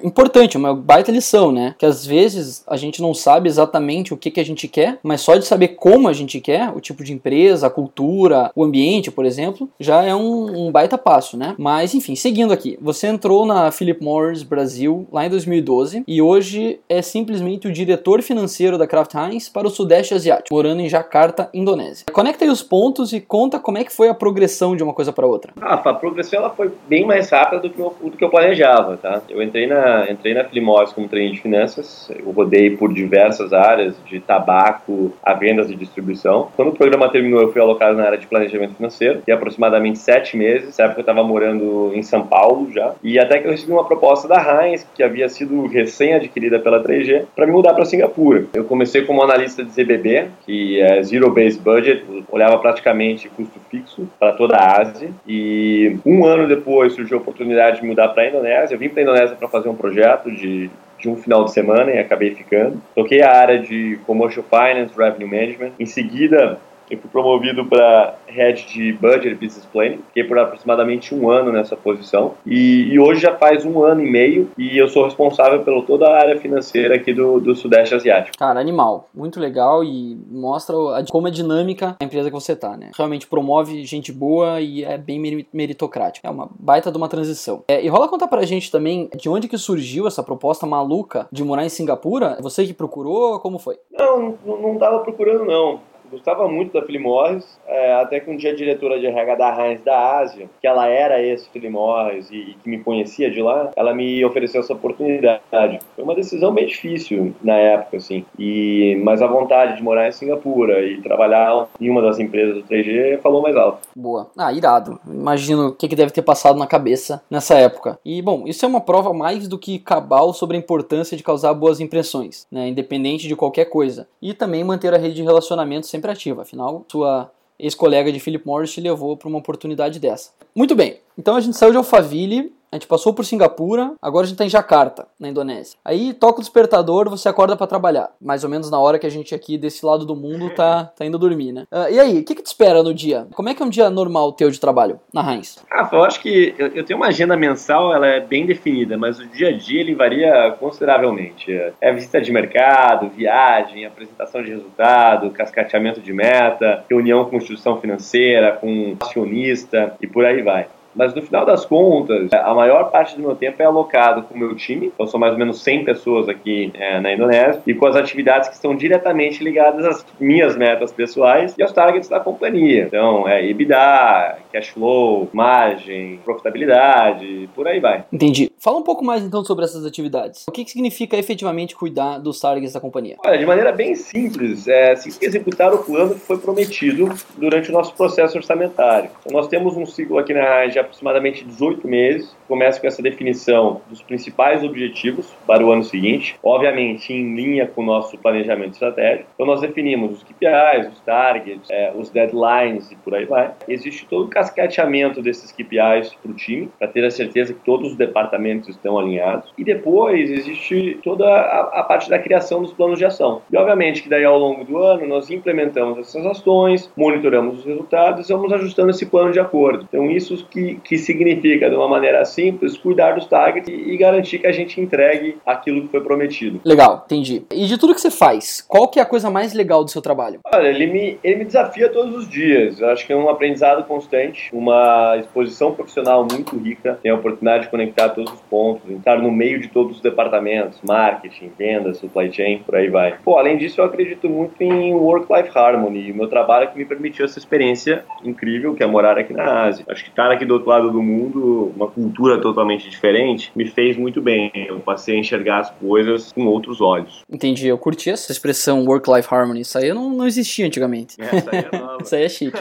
importante, 0.03 0.57
uma 0.57 0.75
baita 0.75 1.11
lição, 1.11 1.51
né? 1.51 1.75
Que 1.77 1.85
às 1.85 2.05
vezes 2.05 2.63
a 2.67 2.75
gente 2.75 3.01
não 3.01 3.13
sabe 3.13 3.47
exatamente 3.47 4.13
o 4.13 4.17
que, 4.17 4.31
que 4.31 4.39
a 4.39 4.45
gente 4.45 4.67
quer, 4.67 4.99
mas 5.01 5.21
só 5.21 5.37
de 5.37 5.45
saber 5.45 5.69
como 5.69 6.07
a 6.07 6.13
gente 6.13 6.39
quer, 6.41 6.71
o 6.75 6.81
tipo 6.81 7.03
de 7.03 7.13
empresa, 7.13 7.67
a 7.67 7.69
cultura, 7.69 8.51
o 8.55 8.63
ambiente, 8.63 9.11
por 9.11 9.25
exemplo, 9.25 9.69
já 9.79 10.03
é 10.03 10.13
um, 10.13 10.67
um 10.67 10.71
baita 10.71 10.97
passo, 10.97 11.37
né? 11.37 11.55
Mas 11.57 11.93
enfim, 11.93 12.15
seguindo 12.15 12.51
aqui. 12.51 12.77
Você 12.81 13.07
entrou 13.07 13.45
na 13.45 13.71
Philip 13.71 14.03
Morris 14.03 14.43
Brasil 14.43 15.07
lá 15.11 15.25
em 15.25 15.29
2012 15.29 16.03
e 16.07 16.21
hoje 16.21 16.79
é 16.89 17.01
simplesmente 17.01 17.67
o 17.67 17.71
diretor 17.71 18.21
financeiro 18.21 18.77
da 18.77 18.87
Kraft 18.87 19.13
Heinz 19.13 19.47
para 19.47 19.67
o 19.67 19.71
Sudeste 19.71 20.13
Asiático, 20.13 20.53
morando 20.53 20.81
em 20.81 20.89
Jakarta, 20.89 21.49
Indonésia. 21.53 22.00
Conecta 22.11 22.45
aí 22.45 22.51
os 22.51 22.63
pontos 22.63 23.13
e 23.13 23.19
conta 23.19 23.59
como 23.59 23.77
é 23.77 23.83
que 23.83 23.91
foi 23.91 24.09
a 24.09 24.13
progressão 24.13 24.75
de 24.75 24.83
uma 24.83 24.93
coisa 24.93 25.11
para 25.11 25.25
outra. 25.25 25.53
Ah, 25.61 25.73
a 25.73 25.93
progressão 25.93 26.39
ela 26.39 26.49
foi 26.49 26.71
bem 26.87 27.05
mais 27.05 27.29
rápida 27.29 27.61
do 27.61 27.69
que 27.69 27.79
eu, 27.79 27.95
do 28.01 28.11
que 28.11 28.23
eu 28.23 28.29
planejava, 28.29 28.97
tá? 28.97 29.21
Eu 29.29 29.41
entrei 29.41 29.67
na 29.67 30.09
entrei 30.09 30.33
na 30.33 30.43
Filimós 30.43 30.93
como 30.93 31.07
trainee 31.07 31.33
de 31.33 31.41
finanças, 31.41 32.11
eu 32.17 32.31
rodei 32.31 32.75
por 32.75 32.93
diversas 32.93 33.53
áreas, 33.53 33.95
de 34.05 34.19
tabaco 34.19 35.13
a 35.23 35.33
vendas 35.33 35.69
e 35.69 35.75
distribuição. 35.75 36.49
Quando 36.55 36.69
o 36.69 36.75
programa 36.75 37.09
terminou, 37.09 37.41
eu 37.41 37.51
fui 37.51 37.61
alocado 37.61 37.97
na 37.97 38.03
área 38.03 38.17
de 38.17 38.27
planejamento 38.27 38.75
financeiro, 38.75 39.21
e 39.27 39.31
aproximadamente 39.31 39.99
sete 39.99 40.37
meses, 40.37 40.67
nessa 40.67 40.83
época 40.83 40.99
eu 40.99 41.03
estava 41.03 41.23
morando 41.23 41.91
em 41.93 42.03
São 42.03 42.25
Paulo 42.25 42.71
já, 42.71 42.93
e 43.03 43.19
até 43.19 43.39
que 43.39 43.47
eu 43.47 43.51
recebi 43.51 43.71
uma 43.71 43.85
proposta 43.85 44.27
da 44.27 44.65
Heinz, 44.65 44.87
que 44.95 45.03
havia 45.03 45.27
sido 45.29 45.65
recém-adquirida 45.67 46.59
pela 46.59 46.83
3G, 46.83 47.25
para 47.35 47.45
me 47.45 47.51
mudar 47.51 47.73
para 47.73 47.85
Singapura. 47.85 48.45
Eu 48.53 48.63
comecei 48.63 49.03
como 49.03 49.21
analista 49.21 49.63
de 49.63 49.71
ZBB, 49.71 50.27
que 50.45 50.81
é 50.81 51.03
Zero 51.03 51.31
Base 51.31 51.59
Budget, 51.59 51.90
olhava 52.29 52.57
praticamente 52.59 53.29
custo 53.29 53.59
fixo 53.69 54.07
para 54.19 54.33
toda 54.33 54.55
a 54.55 54.81
Ásia, 54.81 55.09
e 55.27 55.97
um 56.05 56.25
ano 56.25 56.47
depois 56.47 56.93
surgiu 56.93 57.17
a 57.17 57.21
oportunidade 57.21 57.81
de 57.81 57.85
mudar 57.85 58.09
para 58.09 58.23
a 58.23 58.29
Indonésia. 58.29 58.75
Eu 58.75 58.79
vim 58.79 58.89
para 58.89 59.01
a 59.01 59.03
Indonésia 59.03 59.35
para 59.35 59.47
fazer 59.47 59.69
um 59.69 59.75
projeto 59.75 60.31
de, 60.31 60.69
de 60.99 61.09
um 61.09 61.15
final 61.15 61.45
de 61.45 61.53
semana 61.53 61.91
e 61.91 61.99
acabei 61.99 62.35
ficando. 62.35 62.81
Toquei 62.95 63.21
a 63.21 63.31
área 63.31 63.59
de 63.59 63.99
Commercial 64.05 64.45
Finance, 64.49 64.93
Revenue 64.97 65.29
Management. 65.29 65.71
Em 65.79 65.85
seguida, 65.85 66.59
eu 66.91 66.99
fui 66.99 67.09
promovido 67.09 67.65
para 67.65 68.15
Head 68.27 68.67
de 68.67 68.93
Budget 68.93 69.35
Business 69.35 69.65
Planning. 69.65 70.01
Fiquei 70.07 70.25
por 70.25 70.37
aproximadamente 70.37 71.15
um 71.15 71.29
ano 71.29 71.51
nessa 71.51 71.75
posição. 71.77 72.33
E, 72.45 72.89
e, 72.91 72.99
hoje 72.99 73.21
já 73.21 73.35
faz 73.37 73.65
um 73.65 73.81
ano 73.83 74.01
e 74.01 74.11
meio 74.11 74.49
e 74.57 74.77
eu 74.77 74.89
sou 74.89 75.05
responsável 75.05 75.63
pela 75.63 75.81
toda 75.83 76.07
a 76.07 76.19
área 76.19 76.39
financeira 76.39 76.95
aqui 76.95 77.13
do, 77.13 77.39
do 77.39 77.55
Sudeste 77.55 77.95
Asiático. 77.95 78.37
Cara, 78.37 78.59
animal. 78.59 79.09
Muito 79.13 79.39
legal 79.39 79.83
e 79.83 80.17
mostra 80.29 80.75
a, 80.75 81.05
como 81.09 81.27
é 81.27 81.31
dinâmica 81.31 81.95
a 81.99 82.03
empresa 82.03 82.29
que 82.29 82.35
você 82.35 82.55
tá, 82.55 82.75
né? 82.75 82.91
Realmente 82.95 83.25
promove 83.25 83.85
gente 83.85 84.11
boa 84.11 84.59
e 84.59 84.83
é 84.83 84.97
bem 84.97 85.47
meritocrático. 85.53 86.27
É 86.27 86.29
uma 86.29 86.49
baita 86.59 86.91
de 86.91 86.97
uma 86.97 87.07
transição. 87.07 87.63
É, 87.69 87.83
e 87.83 87.87
rola 87.87 88.09
contar 88.09 88.27
pra 88.27 88.43
gente 88.43 88.69
também 88.69 89.09
de 89.15 89.29
onde 89.29 89.47
que 89.47 89.57
surgiu 89.57 90.07
essa 90.07 90.21
proposta 90.21 90.65
maluca 90.65 91.27
de 91.31 91.43
morar 91.43 91.65
em 91.65 91.69
Singapura? 91.69 92.37
Você 92.41 92.65
que 92.65 92.73
procurou? 92.73 93.39
Como 93.39 93.57
foi? 93.57 93.77
Não, 93.91 94.37
não, 94.45 94.61
não 94.61 94.77
tava 94.77 94.99
procurando 94.99 95.45
não 95.45 95.79
gostava 96.11 96.47
muito 96.47 96.73
da 96.73 96.85
Philip 96.85 97.03
Morris, 97.03 97.59
é, 97.67 97.93
até 97.93 98.19
que 98.19 98.29
um 98.29 98.35
dia 98.35 98.51
a 98.51 98.55
diretora 98.55 98.99
de 98.99 99.07
RH 99.07 99.35
da 99.35 99.65
Heinz 99.65 99.81
da 99.81 100.19
Ásia, 100.19 100.49
que 100.59 100.67
ela 100.67 100.87
era 100.87 101.21
esse 101.21 101.49
Philip 101.49 101.71
Morris 101.71 102.29
e, 102.29 102.35
e, 102.35 102.53
que 102.55 102.69
me 102.69 102.83
conhecia 102.83 103.31
de 103.31 103.41
lá, 103.41 103.71
ela 103.75 103.93
me 103.93 104.23
ofereceu 104.25 104.61
essa 104.61 104.73
oportunidade. 104.73 105.79
Foi 105.95 106.03
uma 106.03 106.15
decisão 106.15 106.53
bem 106.53 106.65
difícil 106.65 107.33
na 107.41 107.55
época, 107.55 107.97
assim, 107.97 108.25
e, 108.37 108.99
mas 109.03 109.21
a 109.21 109.27
vontade 109.27 109.77
de 109.77 109.83
morar 109.83 110.07
em 110.07 110.11
Singapura 110.11 110.81
e 110.81 111.01
trabalhar 111.01 111.67
em 111.79 111.89
uma 111.89 112.01
das 112.01 112.19
empresas 112.19 112.55
do 112.55 112.63
3G 112.63 113.19
falou 113.21 113.41
mais 113.41 113.55
alto. 113.55 113.87
Boa. 113.95 114.29
Ah, 114.37 114.51
irado. 114.51 114.99
Imagino 115.07 115.67
o 115.67 115.71
que, 115.73 115.87
que 115.87 115.95
deve 115.95 116.11
ter 116.11 116.21
passado 116.21 116.57
na 116.57 116.67
cabeça 116.67 117.23
nessa 117.29 117.55
época. 117.55 117.99
E, 118.03 118.21
bom, 118.21 118.43
isso 118.47 118.65
é 118.65 118.67
uma 118.67 118.81
prova 118.81 119.13
mais 119.13 119.47
do 119.47 119.57
que 119.57 119.79
cabal 119.79 120.33
sobre 120.33 120.57
a 120.57 120.59
importância 120.59 121.15
de 121.15 121.23
causar 121.23 121.53
boas 121.53 121.79
impressões, 121.79 122.47
né, 122.51 122.67
independente 122.67 123.27
de 123.27 123.35
qualquer 123.35 123.65
coisa. 123.65 124.07
E 124.21 124.33
também 124.33 124.63
manter 124.63 124.93
a 124.93 124.97
rede 124.97 125.15
de 125.15 125.23
relacionamento 125.23 125.87
sempre 125.87 126.00
sempre 126.01 126.11
ativa. 126.11 126.41
Afinal, 126.41 126.83
sua 126.91 127.31
ex-colega 127.59 128.11
de 128.11 128.19
Philip 128.19 128.45
Morris 128.45 128.73
te 128.73 128.81
levou 128.81 129.15
para 129.15 129.29
uma 129.29 129.37
oportunidade 129.37 129.99
dessa. 129.99 130.31
Muito 130.55 130.75
bem, 130.75 130.99
então 131.17 131.35
a 131.35 131.39
gente 131.39 131.55
saiu 131.55 131.71
de 131.71 131.77
Alphaville 131.77 132.53
a 132.71 132.77
gente 132.77 132.87
passou 132.87 133.13
por 133.13 133.25
Singapura, 133.25 133.93
agora 134.01 134.25
a 134.25 134.27
gente 134.27 134.37
tá 134.37 134.45
em 134.45 134.49
Jakarta, 134.49 135.05
na 135.19 135.27
Indonésia. 135.27 135.77
Aí 135.83 136.13
toca 136.13 136.39
o 136.39 136.41
despertador, 136.41 137.09
você 137.09 137.27
acorda 137.27 137.55
para 137.57 137.67
trabalhar. 137.67 138.11
Mais 138.21 138.45
ou 138.45 138.49
menos 138.49 138.71
na 138.71 138.79
hora 138.79 138.97
que 138.97 139.05
a 139.05 139.09
gente 139.09 139.35
aqui 139.35 139.57
desse 139.57 139.85
lado 139.85 140.05
do 140.05 140.15
mundo 140.15 140.49
tá, 140.55 140.85
tá 140.97 141.05
indo 141.05 141.19
dormir, 141.19 141.51
né? 141.51 141.65
Uh, 141.69 141.91
e 141.91 141.99
aí, 141.99 142.19
o 142.19 142.23
que, 142.23 142.33
que 142.33 142.41
te 142.41 142.47
espera 142.47 142.81
no 142.81 142.93
dia? 142.93 143.27
Como 143.33 143.49
é 143.49 143.53
que 143.53 143.61
é 143.61 143.65
um 143.65 143.69
dia 143.69 143.89
normal 143.89 144.31
teu 144.31 144.49
de 144.49 144.59
trabalho 144.59 145.01
na 145.13 145.33
Heinz? 145.33 145.57
Ah, 145.69 145.89
eu 145.91 146.03
acho 146.03 146.21
que 146.21 146.55
eu, 146.57 146.67
eu 146.67 146.85
tenho 146.85 146.97
uma 146.97 147.07
agenda 147.07 147.35
mensal, 147.35 147.93
ela 147.93 148.07
é 148.07 148.21
bem 148.21 148.45
definida, 148.45 148.97
mas 148.97 149.19
o 149.19 149.27
dia 149.27 149.49
a 149.49 149.57
dia 149.57 149.81
ele 149.81 149.93
varia 149.93 150.55
consideravelmente. 150.57 151.51
É 151.81 151.91
visita 151.91 152.21
de 152.21 152.31
mercado, 152.31 153.09
viagem, 153.09 153.85
apresentação 153.85 154.41
de 154.41 154.49
resultado, 154.49 155.29
cascateamento 155.31 155.99
de 155.99 156.13
meta, 156.13 156.85
reunião 156.89 157.25
com 157.25 157.35
instituição 157.35 157.81
financeira, 157.81 158.53
com 158.53 158.95
acionista 159.01 159.95
e 160.01 160.07
por 160.07 160.25
aí 160.25 160.41
vai. 160.41 160.67
Mas 160.95 161.13
no 161.13 161.21
final 161.21 161.45
das 161.45 161.65
contas, 161.65 162.31
a 162.33 162.53
maior 162.53 162.91
parte 162.91 163.15
do 163.15 163.21
meu 163.21 163.35
tempo 163.35 163.61
é 163.61 163.65
alocado 163.65 164.23
com 164.23 164.33
o 164.33 164.37
meu 164.37 164.55
time, 164.55 164.91
então 164.93 165.07
são 165.07 165.19
mais 165.19 165.33
ou 165.33 165.39
menos 165.39 165.61
100 165.63 165.85
pessoas 165.85 166.29
aqui 166.29 166.71
é, 166.73 166.99
na 166.99 167.13
Indonésia, 167.13 167.61
e 167.65 167.73
com 167.73 167.85
as 167.87 167.95
atividades 167.95 168.49
que 168.49 168.55
estão 168.55 168.75
diretamente 168.75 169.43
ligadas 169.43 169.85
às 169.85 170.05
minhas 170.19 170.55
metas 170.55 170.91
pessoais 170.91 171.55
e 171.57 171.63
aos 171.63 171.71
targets 171.71 172.09
da 172.09 172.19
companhia. 172.19 172.85
Então, 172.87 173.27
é 173.27 173.45
EBITDA, 173.45 174.37
cash 174.51 174.69
flow, 174.69 175.29
margem, 175.33 176.19
profitabilidade, 176.23 177.49
por 177.55 177.67
aí 177.67 177.79
vai. 177.79 178.03
Entendi. 178.11 178.51
Fala 178.59 178.77
um 178.77 178.83
pouco 178.83 179.03
mais 179.03 179.23
então 179.23 179.43
sobre 179.43 179.65
essas 179.65 179.85
atividades. 179.85 180.45
O 180.47 180.51
que, 180.51 180.63
que 180.63 180.71
significa 180.71 181.17
efetivamente 181.17 181.75
cuidar 181.75 182.19
dos 182.19 182.39
targets 182.39 182.73
da 182.73 182.79
companhia? 182.79 183.17
Olha, 183.25 183.37
de 183.37 183.45
maneira 183.45 183.71
bem 183.71 183.95
simples, 183.95 184.67
é 184.67 184.93
executar 185.21 185.73
o 185.73 185.79
plano 185.79 186.15
que 186.15 186.21
foi 186.21 186.37
prometido 186.37 187.09
durante 187.37 187.69
o 187.69 187.73
nosso 187.73 187.93
processo 187.93 188.37
orçamentário. 188.37 189.09
Então, 189.19 189.37
nós 189.37 189.47
temos 189.47 189.75
um 189.75 189.85
ciclo 189.85 190.17
aqui 190.17 190.33
na 190.33 190.65
de 190.67 190.79
aproximadamente 190.81 191.45
18 191.45 191.87
meses. 191.87 192.35
Começa 192.47 192.79
com 192.79 192.87
essa 192.87 193.01
definição 193.01 193.81
dos 193.89 194.01
principais 194.01 194.63
objetivos 194.63 195.33
para 195.47 195.65
o 195.65 195.71
ano 195.71 195.83
seguinte, 195.83 196.35
obviamente 196.43 197.13
em 197.13 197.35
linha 197.35 197.67
com 197.67 197.81
o 197.81 197.85
nosso 197.85 198.17
planejamento 198.17 198.73
estratégico. 198.73 199.29
Então 199.33 199.45
nós 199.45 199.61
definimos 199.61 200.17
os 200.17 200.23
KPIs, 200.23 200.91
os 200.91 200.99
targets, 201.01 201.69
é, 201.69 201.91
os 201.95 202.09
deadlines 202.09 202.91
e 202.91 202.95
por 202.95 203.15
aí 203.15 203.25
vai. 203.25 203.51
Existe 203.67 204.05
todo 204.05 204.25
o 204.25 204.29
cascateamento 204.29 205.21
desses 205.21 205.51
KPIs 205.51 206.13
para 206.21 206.31
o 206.31 206.33
time, 206.33 206.69
para 206.77 206.87
ter 206.87 207.05
a 207.05 207.11
certeza 207.11 207.53
que 207.53 207.59
todos 207.63 207.91
os 207.91 207.97
departamentos 207.97 208.69
estão 208.69 208.97
alinhados. 208.97 209.51
E 209.57 209.63
depois 209.63 210.29
existe 210.29 210.99
toda 211.03 211.25
a, 211.27 211.79
a 211.79 211.83
parte 211.83 212.09
da 212.09 212.19
criação 212.19 212.61
dos 212.61 212.73
planos 212.73 212.97
de 212.97 213.05
ação. 213.05 213.41
E 213.51 213.57
obviamente 213.57 214.03
que 214.03 214.09
daí 214.09 214.25
ao 214.25 214.37
longo 214.37 214.63
do 214.63 214.77
ano 214.77 215.07
nós 215.07 215.29
implementamos 215.29 215.97
essas 215.99 216.25
ações, 216.25 216.91
monitoramos 216.95 217.59
os 217.59 217.65
resultados 217.65 218.29
e 218.29 218.33
vamos 218.33 218.51
ajustando 218.51 218.89
esse 218.89 219.05
plano 219.05 219.31
de 219.31 219.39
acordo. 219.39 219.85
Então 219.87 220.09
isso 220.09 220.45
que 220.49 220.70
que, 220.75 220.97
significa, 220.97 221.69
de 221.69 221.75
uma 221.75 221.87
maneira 221.87 222.23
simples, 222.25 222.77
cuidar 222.77 223.13
dos 223.13 223.25
targets 223.25 223.67
e, 223.67 223.73
e 223.73 223.97
garantir 223.97 224.39
que 224.39 224.47
a 224.47 224.51
gente 224.51 224.79
entregue 224.79 225.37
aquilo 225.45 225.81
que 225.83 225.87
foi 225.89 226.01
prometido. 226.01 226.61
Legal, 226.63 227.03
entendi. 227.05 227.43
E 227.51 227.65
de 227.65 227.77
tudo 227.77 227.93
que 227.93 228.01
você 228.01 228.11
faz, 228.11 228.61
qual 228.67 228.87
que 228.87 228.99
é 228.99 229.01
a 229.01 229.05
coisa 229.05 229.29
mais 229.29 229.53
legal 229.53 229.83
do 229.83 229.91
seu 229.91 230.01
trabalho? 230.01 230.39
Olha, 230.45 230.67
ele 230.67 230.87
me, 230.87 231.19
ele 231.23 231.37
me 231.37 231.45
desafia 231.45 231.89
todos 231.89 232.15
os 232.15 232.29
dias. 232.29 232.79
Eu 232.79 232.89
acho 232.89 233.05
que 233.05 233.13
é 233.13 233.15
um 233.15 233.29
aprendizado 233.29 233.83
constante, 233.85 234.49
uma 234.53 235.17
exposição 235.17 235.73
profissional 235.73 236.25
muito 236.29 236.57
rica, 236.57 236.99
tem 237.01 237.11
a 237.11 237.15
oportunidade 237.15 237.65
de 237.65 237.69
conectar 237.69 238.09
todos 238.09 238.31
os 238.31 238.41
pontos, 238.41 238.89
estar 238.89 239.17
no 239.17 239.31
meio 239.31 239.59
de 239.59 239.67
todos 239.67 239.97
os 239.97 240.01
departamentos, 240.01 240.79
marketing, 240.87 241.51
vendas, 241.57 241.97
supply 241.97 242.31
chain, 242.31 242.59
por 242.59 242.75
aí 242.75 242.89
vai. 242.89 243.17
Pô, 243.23 243.37
além 243.37 243.57
disso, 243.57 243.81
eu 243.81 243.85
acredito 243.85 244.29
muito 244.29 244.61
em 244.61 244.93
work-life 244.93 245.49
harmony, 245.57 246.11
o 246.11 246.15
meu 246.15 246.27
trabalho 246.27 246.65
é 246.65 246.67
que 246.67 246.77
me 246.77 246.85
permitiu 246.85 247.25
essa 247.25 247.39
experiência 247.39 248.03
incrível, 248.23 248.75
que 248.75 248.83
é 248.83 248.87
morar 248.87 249.17
aqui 249.17 249.33
na 249.33 249.63
Ásia. 249.65 249.85
Acho 249.87 250.03
que 250.03 250.09
estar 250.09 250.31
aqui 250.31 250.45
do 250.45 250.53
outro 250.61 250.69
lado 250.69 250.91
do 250.91 251.01
mundo, 251.01 251.71
uma 251.75 251.87
cultura 251.87 252.39
totalmente 252.39 252.89
diferente, 252.89 253.51
me 253.55 253.65
fez 253.67 253.97
muito 253.97 254.21
bem. 254.21 254.51
Eu 254.55 254.79
passei 254.79 255.15
a 255.15 255.19
enxergar 255.19 255.59
as 255.59 255.69
coisas 255.71 256.31
com 256.31 256.45
outros 256.45 256.79
olhos. 256.79 257.21
Entendi, 257.29 257.67
eu 257.67 257.77
curti 257.77 258.09
essa 258.09 258.31
expressão 258.31 258.85
work-life 258.85 259.27
harmony. 259.33 259.61
Isso 259.61 259.77
aí 259.77 259.93
não, 259.93 260.09
não 260.09 260.27
existia 260.27 260.65
antigamente. 260.65 261.15
Essa 261.19 261.49
aí 261.51 261.65
é 261.71 261.77
nova. 261.77 261.97
Isso 262.01 262.15
aí 262.15 262.23
é 262.23 262.29
chique. 262.29 262.57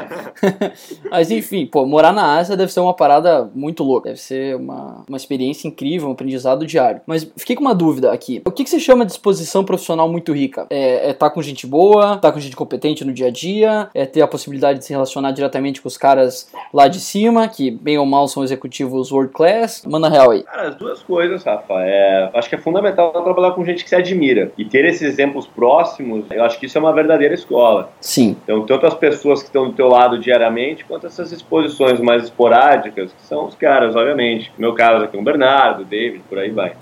Mas 1.11 1.31
enfim, 1.31 1.67
pô, 1.67 1.87
morar 1.87 2.13
na 2.13 2.39
Ásia 2.39 2.57
deve 2.57 2.73
ser 2.73 2.81
uma 2.81 2.95
parada 2.95 3.51
muito 3.55 3.85
louca. 3.85 4.09
Deve 4.09 4.21
ser 4.21 4.57
uma, 4.57 5.05
uma 5.09 5.17
experiência 5.17 5.69
incrível, 5.69 6.09
um 6.09 6.13
aprendizado 6.13 6.67
diário. 6.67 7.01
Mas 7.07 7.31
fiquei 7.37 7.55
com 7.55 7.63
uma 7.63 7.75
dúvida 7.75 8.13
aqui. 8.13 8.41
O 8.45 8.51
que, 8.51 8.65
que 8.65 8.71
você 8.71 8.81
chama 8.81 9.05
de 9.05 9.13
exposição 9.13 9.65
profissional 9.65 10.09
muito 10.09 10.33
rica? 10.33 10.67
É, 10.71 11.09
é 11.09 11.11
estar 11.11 11.29
tá 11.29 11.31
com 11.31 11.43
gente 11.43 11.67
boa, 11.67 12.15
estar 12.15 12.21
tá 12.21 12.33
com 12.33 12.41
gente 12.41 12.57
competente 12.57 13.05
no 13.05 13.13
dia 13.13 13.27
a 13.27 13.31
dia, 13.31 13.89
é 13.95 14.07
ter 14.07 14.23
a 14.23 14.29
possibilidade 14.29 14.79
de 14.79 14.85
se 14.85 14.93
relacionar 14.93 15.33
diretamente 15.33 15.81
com 15.81 15.89
os 15.89 15.97
caras 15.97 16.51
lá 16.73 16.89
de 16.89 17.01
cima, 17.01 17.49
que 17.49 17.71
bem 17.91 17.99
ou 17.99 18.07
mal, 18.07 18.29
são 18.29 18.45
executivos 18.45 19.11
world 19.11 19.33
class? 19.33 19.83
Manda 19.85 20.09
real 20.09 20.31
aí. 20.31 20.45
Cara, 20.45 20.69
as 20.69 20.77
duas 20.77 21.03
coisas, 21.03 21.43
Rafa. 21.43 21.75
É, 21.81 22.31
acho 22.35 22.49
que 22.49 22.55
é 22.55 22.59
fundamental 22.59 23.11
trabalhar 23.11 23.53
com 23.53 23.65
gente 23.65 23.83
que 23.83 23.91
se 23.91 23.97
admira. 23.97 24.53
E 24.57 24.65
ter 24.65 24.85
esses 24.85 25.03
exemplos 25.03 25.47
próximos, 25.47 26.25
eu 26.31 26.45
acho 26.45 26.59
que 26.59 26.67
isso 26.67 26.79
é 26.79 26.81
uma 26.81 26.93
verdadeira 26.93 27.35
escola. 27.35 27.91
Sim. 28.01 28.37
Então, 28.45 28.65
tanto 28.65 28.87
as 28.87 28.95
pessoas 28.95 29.41
que 29.41 29.49
estão 29.49 29.67
do 29.67 29.73
teu 29.73 29.89
lado 29.89 30.19
diariamente, 30.19 30.85
quanto 30.85 31.07
essas 31.07 31.33
exposições 31.33 32.01
mais 32.01 32.25
esporádicas, 32.25 33.13
que 33.13 33.23
são 33.23 33.47
os 33.47 33.55
caras, 33.55 33.97
obviamente. 33.97 34.53
No 34.57 34.69
meu 34.69 34.75
caso 34.75 35.05
aqui, 35.05 35.17
o 35.17 35.23
Bernardo, 35.23 35.83
o 35.83 35.85
David, 35.85 36.23
por 36.29 36.39
aí 36.39 36.51
vai. 36.51 36.75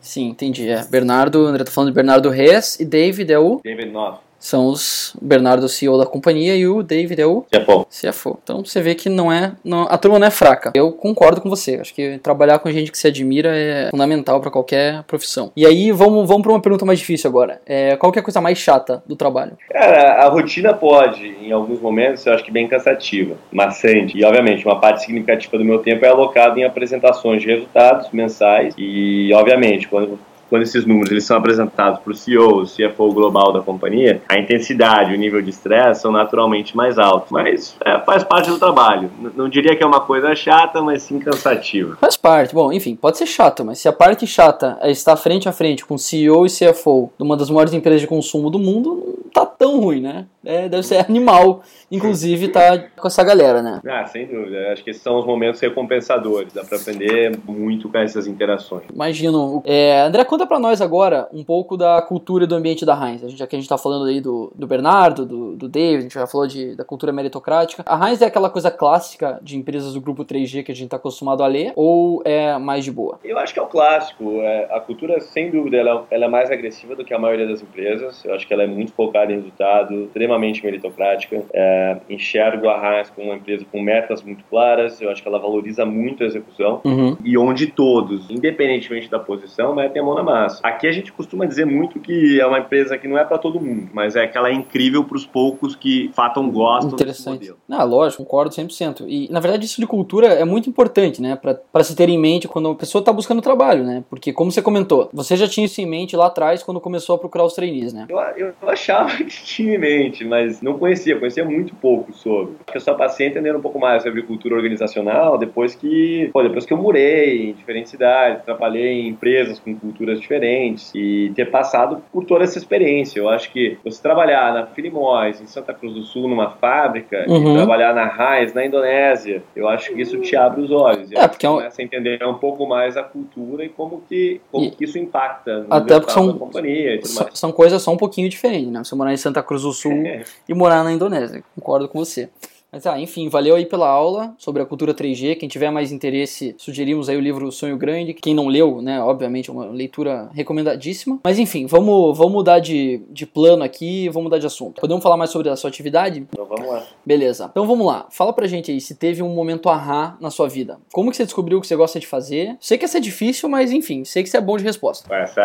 Sim, 0.00 0.28
entendi. 0.28 0.68
É. 0.68 0.84
Bernardo, 0.84 1.46
André 1.46 1.64
tá 1.64 1.70
falando 1.70 1.90
de 1.90 1.94
Bernardo 1.94 2.28
Reis 2.28 2.78
e 2.80 2.84
David 2.84 3.32
é 3.32 3.38
o. 3.38 3.60
David 3.62 3.90
Noff 3.90 4.25
são 4.46 4.66
os 4.68 5.14
Bernardo, 5.20 5.68
CEO 5.68 5.98
da 5.98 6.06
companhia, 6.06 6.54
e 6.56 6.66
o 6.68 6.82
David 6.82 7.20
é 7.20 7.26
o 7.26 7.42
CFO. 7.42 7.86
CFO. 7.86 8.38
Então 8.42 8.64
você 8.64 8.80
vê 8.80 8.94
que 8.94 9.08
não 9.08 9.32
é, 9.32 9.52
não, 9.64 9.82
a 9.82 9.98
turma 9.98 10.18
não 10.18 10.26
é 10.26 10.30
fraca. 10.30 10.72
Eu 10.74 10.92
concordo 10.92 11.40
com 11.40 11.50
você. 11.50 11.78
Acho 11.80 11.92
que 11.92 12.18
trabalhar 12.18 12.60
com 12.60 12.70
gente 12.70 12.92
que 12.92 12.98
se 12.98 13.08
admira 13.08 13.50
é 13.56 13.90
fundamental 13.90 14.40
para 14.40 14.50
qualquer 14.50 15.02
profissão. 15.04 15.50
E 15.56 15.66
aí 15.66 15.90
vamos, 15.90 16.28
vamos 16.28 16.42
para 16.42 16.52
uma 16.52 16.60
pergunta 16.60 16.84
mais 16.84 17.00
difícil 17.00 17.28
agora. 17.28 17.60
É, 17.66 17.96
qual 17.96 18.12
que 18.12 18.18
é 18.18 18.20
a 18.20 18.24
coisa 18.24 18.40
mais 18.40 18.58
chata 18.58 19.02
do 19.06 19.16
trabalho? 19.16 19.52
Cara, 19.68 20.24
a 20.24 20.28
rotina 20.28 20.72
pode, 20.72 21.26
em 21.26 21.50
alguns 21.50 21.80
momentos, 21.80 22.24
eu 22.24 22.32
acho 22.32 22.44
que 22.44 22.52
bem 22.52 22.68
cansativa, 22.68 23.34
maçante. 23.50 24.16
E 24.16 24.24
obviamente 24.24 24.64
uma 24.64 24.80
parte 24.80 25.02
significativa 25.02 25.58
do 25.58 25.64
meu 25.64 25.80
tempo 25.80 26.04
é 26.04 26.08
alocado 26.08 26.58
em 26.60 26.64
apresentações 26.64 27.42
de 27.42 27.48
resultados 27.48 28.10
mensais. 28.12 28.74
E 28.78 29.32
obviamente 29.34 29.88
quando 29.88 30.18
quando 30.48 30.62
esses 30.62 30.86
números 30.86 31.10
eles 31.10 31.24
são 31.24 31.36
apresentados 31.36 32.00
para 32.00 32.12
o 32.12 32.14
CEO, 32.14 32.62
o 32.62 32.64
CFO 32.64 33.12
global 33.12 33.52
da 33.52 33.60
companhia, 33.60 34.22
a 34.28 34.38
intensidade, 34.38 35.14
o 35.14 35.16
nível 35.16 35.42
de 35.42 35.50
estresse 35.50 36.02
são 36.02 36.12
naturalmente 36.12 36.76
mais 36.76 36.98
altos. 36.98 37.30
Mas 37.30 37.76
é, 37.84 37.98
faz 38.00 38.24
parte 38.24 38.50
do 38.50 38.58
trabalho. 38.58 39.10
N 39.20 39.30
não 39.36 39.48
diria 39.48 39.76
que 39.76 39.82
é 39.82 39.86
uma 39.86 40.00
coisa 40.00 40.34
chata, 40.34 40.80
mas 40.80 41.02
sim 41.02 41.18
cansativa. 41.18 41.96
Faz 41.96 42.16
parte. 42.16 42.54
Bom, 42.54 42.72
enfim, 42.72 42.96
pode 42.96 43.18
ser 43.18 43.26
chato, 43.26 43.64
mas 43.64 43.78
se 43.78 43.88
a 43.88 43.92
parte 43.92 44.26
chata 44.26 44.78
é 44.80 44.90
estar 44.90 45.16
frente 45.16 45.48
a 45.48 45.52
frente 45.52 45.84
com 45.84 45.98
CEO 45.98 46.46
e 46.46 46.50
CFO 46.50 47.12
de 47.16 47.24
uma 47.24 47.36
das 47.36 47.50
maiores 47.50 47.72
empresas 47.72 48.00
de 48.00 48.06
consumo 48.06 48.50
do 48.50 48.58
mundo, 48.58 49.16
não 49.24 49.30
tá 49.30 49.44
tão 49.44 49.80
ruim, 49.80 50.00
né? 50.00 50.26
É, 50.44 50.68
deve 50.68 50.84
ser 50.84 50.98
animal, 51.08 51.62
inclusive, 51.90 52.48
tá 52.48 52.78
com 52.96 53.06
essa 53.06 53.22
galera, 53.22 53.60
né? 53.62 53.80
Ah, 53.86 54.06
sem 54.06 54.26
dúvida. 54.26 54.72
Acho 54.72 54.82
que 54.82 54.90
esses 54.90 55.02
são 55.02 55.18
os 55.18 55.26
momentos 55.26 55.60
recompensadores. 55.60 56.52
Dá 56.52 56.64
para 56.64 56.78
aprender 56.78 57.38
muito 57.44 57.88
com 57.88 57.98
essas 57.98 58.26
interações. 58.26 58.84
Imagino. 58.92 59.62
É, 59.64 60.00
André, 60.02 60.24
conta 60.36 60.46
para 60.46 60.58
nós 60.58 60.82
agora 60.82 61.26
um 61.32 61.42
pouco 61.42 61.78
da 61.78 62.02
cultura 62.02 62.44
e 62.44 62.46
do 62.46 62.54
ambiente 62.54 62.84
da 62.84 62.92
Heinz. 62.94 63.24
A 63.24 63.28
gente, 63.28 63.46
que 63.46 63.56
a 63.56 63.58
gente 63.58 63.68
tá 63.68 63.78
falando 63.78 64.04
aí 64.04 64.20
do, 64.20 64.52
do 64.54 64.66
Bernardo, 64.66 65.24
do, 65.24 65.56
do 65.56 65.66
David, 65.66 65.96
a 65.96 66.00
gente 66.02 66.14
já 66.14 66.26
falou 66.26 66.46
de, 66.46 66.76
da 66.76 66.84
cultura 66.84 67.10
meritocrática. 67.10 67.82
A 67.86 68.06
Heinz 68.06 68.20
é 68.20 68.26
aquela 68.26 68.50
coisa 68.50 68.70
clássica 68.70 69.38
de 69.42 69.56
empresas 69.56 69.94
do 69.94 70.00
grupo 70.00 70.26
3G 70.26 70.62
que 70.62 70.70
a 70.70 70.74
gente 70.74 70.90
tá 70.90 70.96
acostumado 70.96 71.42
a 71.42 71.46
ler 71.46 71.72
ou 71.74 72.20
é 72.22 72.58
mais 72.58 72.84
de 72.84 72.92
boa? 72.92 73.18
Eu 73.24 73.38
acho 73.38 73.54
que 73.54 73.58
é 73.58 73.62
o 73.62 73.66
clássico. 73.66 74.42
É, 74.42 74.68
a 74.70 74.78
cultura, 74.78 75.18
sem 75.20 75.50
dúvida, 75.50 75.78
ela, 75.78 76.06
ela, 76.10 76.26
é 76.26 76.28
mais 76.28 76.50
agressiva 76.50 76.94
do 76.94 77.02
que 77.02 77.14
a 77.14 77.18
maioria 77.18 77.48
das 77.48 77.62
empresas. 77.62 78.22
Eu 78.22 78.34
acho 78.34 78.46
que 78.46 78.52
ela 78.52 78.62
é 78.62 78.66
muito 78.66 78.92
focada 78.92 79.32
em 79.32 79.36
resultado, 79.36 80.04
extremamente 80.04 80.62
meritocrática. 80.62 81.42
É, 81.54 81.96
enxergo 82.10 82.68
a 82.68 82.98
Heinz 82.98 83.08
como 83.08 83.28
uma 83.28 83.36
empresa 83.36 83.64
com 83.72 83.80
metas 83.80 84.22
muito 84.22 84.44
claras. 84.50 85.00
Eu 85.00 85.10
acho 85.10 85.22
que 85.22 85.28
ela 85.28 85.38
valoriza 85.38 85.86
muito 85.86 86.22
a 86.22 86.26
execução 86.26 86.82
uhum. 86.84 87.16
e 87.24 87.38
onde 87.38 87.68
todos, 87.68 88.28
independentemente 88.28 89.10
da 89.10 89.18
posição, 89.18 89.74
metem 89.74 90.02
a 90.02 90.04
mão 90.04 90.14
na 90.14 90.25
massa. 90.26 90.60
Aqui 90.62 90.86
a 90.86 90.92
gente 90.92 91.12
costuma 91.12 91.44
dizer 91.46 91.64
muito 91.64 91.98
que 92.00 92.40
é 92.40 92.46
uma 92.46 92.58
empresa 92.58 92.98
que 92.98 93.08
não 93.08 93.16
é 93.16 93.24
para 93.24 93.38
todo 93.38 93.60
mundo, 93.60 93.88
mas 93.92 94.16
é 94.16 94.26
que 94.26 94.36
ela 94.36 94.48
é 94.48 94.52
incrível 94.52 95.04
para 95.04 95.16
os 95.16 95.26
poucos 95.26 95.74
que 95.74 96.10
fatam 96.14 96.50
gostam 96.50 96.92
Interessante. 96.92 97.38
desse 97.38 97.50
modelo. 97.50 97.58
Ah, 97.70 97.84
lógico, 97.84 98.22
concordo 98.24 98.54
100%. 98.54 99.04
E, 99.06 99.30
na 99.30 99.40
verdade, 99.40 99.64
isso 99.64 99.80
de 99.80 99.86
cultura 99.86 100.28
é 100.28 100.44
muito 100.44 100.68
importante, 100.68 101.22
né? 101.22 101.36
Para 101.36 101.84
se 101.84 101.94
ter 101.94 102.08
em 102.08 102.18
mente 102.18 102.48
quando 102.48 102.70
a 102.70 102.74
pessoa 102.74 103.00
está 103.00 103.12
buscando 103.12 103.40
trabalho, 103.40 103.84
né? 103.84 104.04
Porque, 104.10 104.32
como 104.32 104.50
você 104.50 104.60
comentou, 104.60 105.08
você 105.12 105.36
já 105.36 105.46
tinha 105.46 105.66
isso 105.66 105.80
em 105.80 105.86
mente 105.86 106.16
lá 106.16 106.26
atrás 106.26 106.62
quando 106.62 106.80
começou 106.80 107.16
a 107.16 107.18
procurar 107.18 107.44
os 107.44 107.54
trainees, 107.54 107.92
né? 107.92 108.06
Eu, 108.08 108.18
eu 108.60 108.68
achava 108.68 109.10
que 109.16 109.44
tinha 109.44 109.74
em 109.74 109.78
mente, 109.78 110.24
mas 110.24 110.60
não 110.60 110.78
conhecia, 110.78 111.18
conhecia 111.18 111.44
muito 111.44 111.74
pouco 111.76 112.12
sobre. 112.12 112.54
Acho 112.60 112.72
que 112.72 112.76
eu 112.76 112.80
só 112.80 112.94
passei 112.94 113.26
a 113.26 113.30
entender 113.30 113.54
um 113.54 113.60
pouco 113.60 113.78
mais 113.78 114.02
sobre 114.02 114.22
cultura 114.22 114.54
organizacional 114.54 115.38
depois 115.38 115.74
que, 115.74 116.30
pô, 116.32 116.42
depois 116.42 116.64
que 116.64 116.72
eu 116.72 116.78
morei 116.78 117.50
em 117.50 117.52
diferentes 117.52 117.90
cidades, 117.90 118.44
trabalhei 118.44 119.00
em 119.00 119.08
empresas 119.08 119.58
com 119.58 119.74
culturas 119.74 120.15
diferentes 120.20 120.92
e 120.94 121.32
ter 121.34 121.50
passado 121.50 122.02
por 122.12 122.24
toda 122.24 122.44
essa 122.44 122.58
experiência. 122.58 123.18
Eu 123.18 123.28
acho 123.28 123.50
que 123.52 123.78
você 123.84 124.00
trabalhar 124.00 124.52
na 124.52 124.66
Filimóis, 124.66 125.40
em 125.40 125.46
Santa 125.46 125.72
Cruz 125.74 125.94
do 125.94 126.02
Sul, 126.02 126.28
numa 126.28 126.50
fábrica, 126.50 127.24
uhum. 127.28 127.52
e 127.52 127.56
trabalhar 127.56 127.94
na 127.94 128.04
Raiz, 128.04 128.52
na 128.54 128.64
Indonésia, 128.64 129.42
eu 129.54 129.68
acho 129.68 129.92
que 129.92 130.00
isso 130.00 130.18
te 130.20 130.36
abre 130.36 130.62
os 130.62 130.70
olhos. 130.70 131.10
E 131.10 131.16
é, 131.16 131.28
porque 131.28 131.46
é 131.46 131.50
um... 131.50 131.56
começa 131.56 131.80
a 131.80 131.84
entender 131.84 132.24
um 132.24 132.34
pouco 132.34 132.66
mais 132.66 132.96
a 132.96 133.02
cultura 133.02 133.64
e 133.64 133.68
como 133.68 134.02
que, 134.08 134.40
como 134.50 134.66
e... 134.66 134.70
que 134.70 134.84
isso 134.84 134.98
impacta 134.98 135.60
no 135.60 135.66
Até 135.72 135.98
porque 135.98 136.12
são, 136.12 136.36
companhia 136.36 136.94
e 136.94 136.98
tudo 136.98 137.08
são, 137.08 137.22
mais. 137.24 137.38
São 137.38 137.52
coisas 137.52 137.82
só 137.82 137.92
um 137.92 137.96
pouquinho 137.96 138.28
diferentes, 138.28 138.70
né? 138.70 138.82
Você 138.82 138.94
morar 138.94 139.12
em 139.12 139.16
Santa 139.16 139.42
Cruz 139.42 139.62
do 139.62 139.72
Sul 139.72 139.92
e 140.48 140.54
morar 140.54 140.82
na 140.82 140.92
Indonésia. 140.92 141.42
Concordo 141.54 141.88
com 141.88 141.98
você. 141.98 142.28
Mas 142.76 142.86
ah, 142.86 143.00
enfim, 143.00 143.30
valeu 143.30 143.54
aí 143.54 143.64
pela 143.64 143.88
aula 143.88 144.34
sobre 144.36 144.60
a 144.60 144.66
cultura 144.66 144.92
3G. 144.92 145.36
Quem 145.36 145.48
tiver 145.48 145.70
mais 145.70 145.90
interesse, 145.90 146.54
sugerimos 146.58 147.08
aí 147.08 147.16
o 147.16 147.20
livro 147.20 147.50
Sonho 147.50 147.78
Grande. 147.78 148.12
Quem 148.12 148.34
não 148.34 148.48
leu, 148.48 148.82
né, 148.82 149.00
obviamente 149.00 149.48
é 149.48 149.52
uma 149.54 149.64
leitura 149.64 150.28
recomendadíssima. 150.34 151.18
Mas 151.24 151.38
enfim, 151.38 151.64
vamos, 151.64 152.18
vamos 152.18 152.34
mudar 152.34 152.58
de, 152.58 153.00
de 153.08 153.24
plano 153.24 153.64
aqui, 153.64 154.10
vamos 154.10 154.24
mudar 154.24 154.36
de 154.36 154.46
assunto. 154.46 154.78
Podemos 154.78 155.02
falar 155.02 155.16
mais 155.16 155.30
sobre 155.30 155.48
a 155.48 155.56
sua 155.56 155.70
atividade? 155.70 156.20
Então 156.20 156.44
vamos 156.44 156.68
lá. 156.70 156.82
Beleza. 157.02 157.48
Então 157.50 157.66
vamos 157.66 157.86
lá. 157.86 158.08
Fala 158.10 158.30
pra 158.30 158.46
gente 158.46 158.70
aí 158.70 158.78
se 158.78 158.94
teve 158.94 159.22
um 159.22 159.34
momento 159.34 159.70
ahá 159.70 160.14
na 160.20 160.28
sua 160.28 160.46
vida. 160.46 160.78
Como 160.92 161.10
que 161.10 161.16
você 161.16 161.24
descobriu 161.24 161.56
o 161.56 161.62
que 161.62 161.66
você 161.66 161.76
gosta 161.76 161.98
de 161.98 162.06
fazer? 162.06 162.58
Sei 162.60 162.76
que 162.76 162.84
essa 162.84 162.98
é 162.98 163.00
difícil, 163.00 163.48
mas 163.48 163.72
enfim, 163.72 164.04
sei 164.04 164.22
que 164.22 164.28
você 164.28 164.36
é 164.36 164.40
bom 164.42 164.58
de 164.58 164.64
resposta. 164.64 165.08
Essa, 165.14 165.42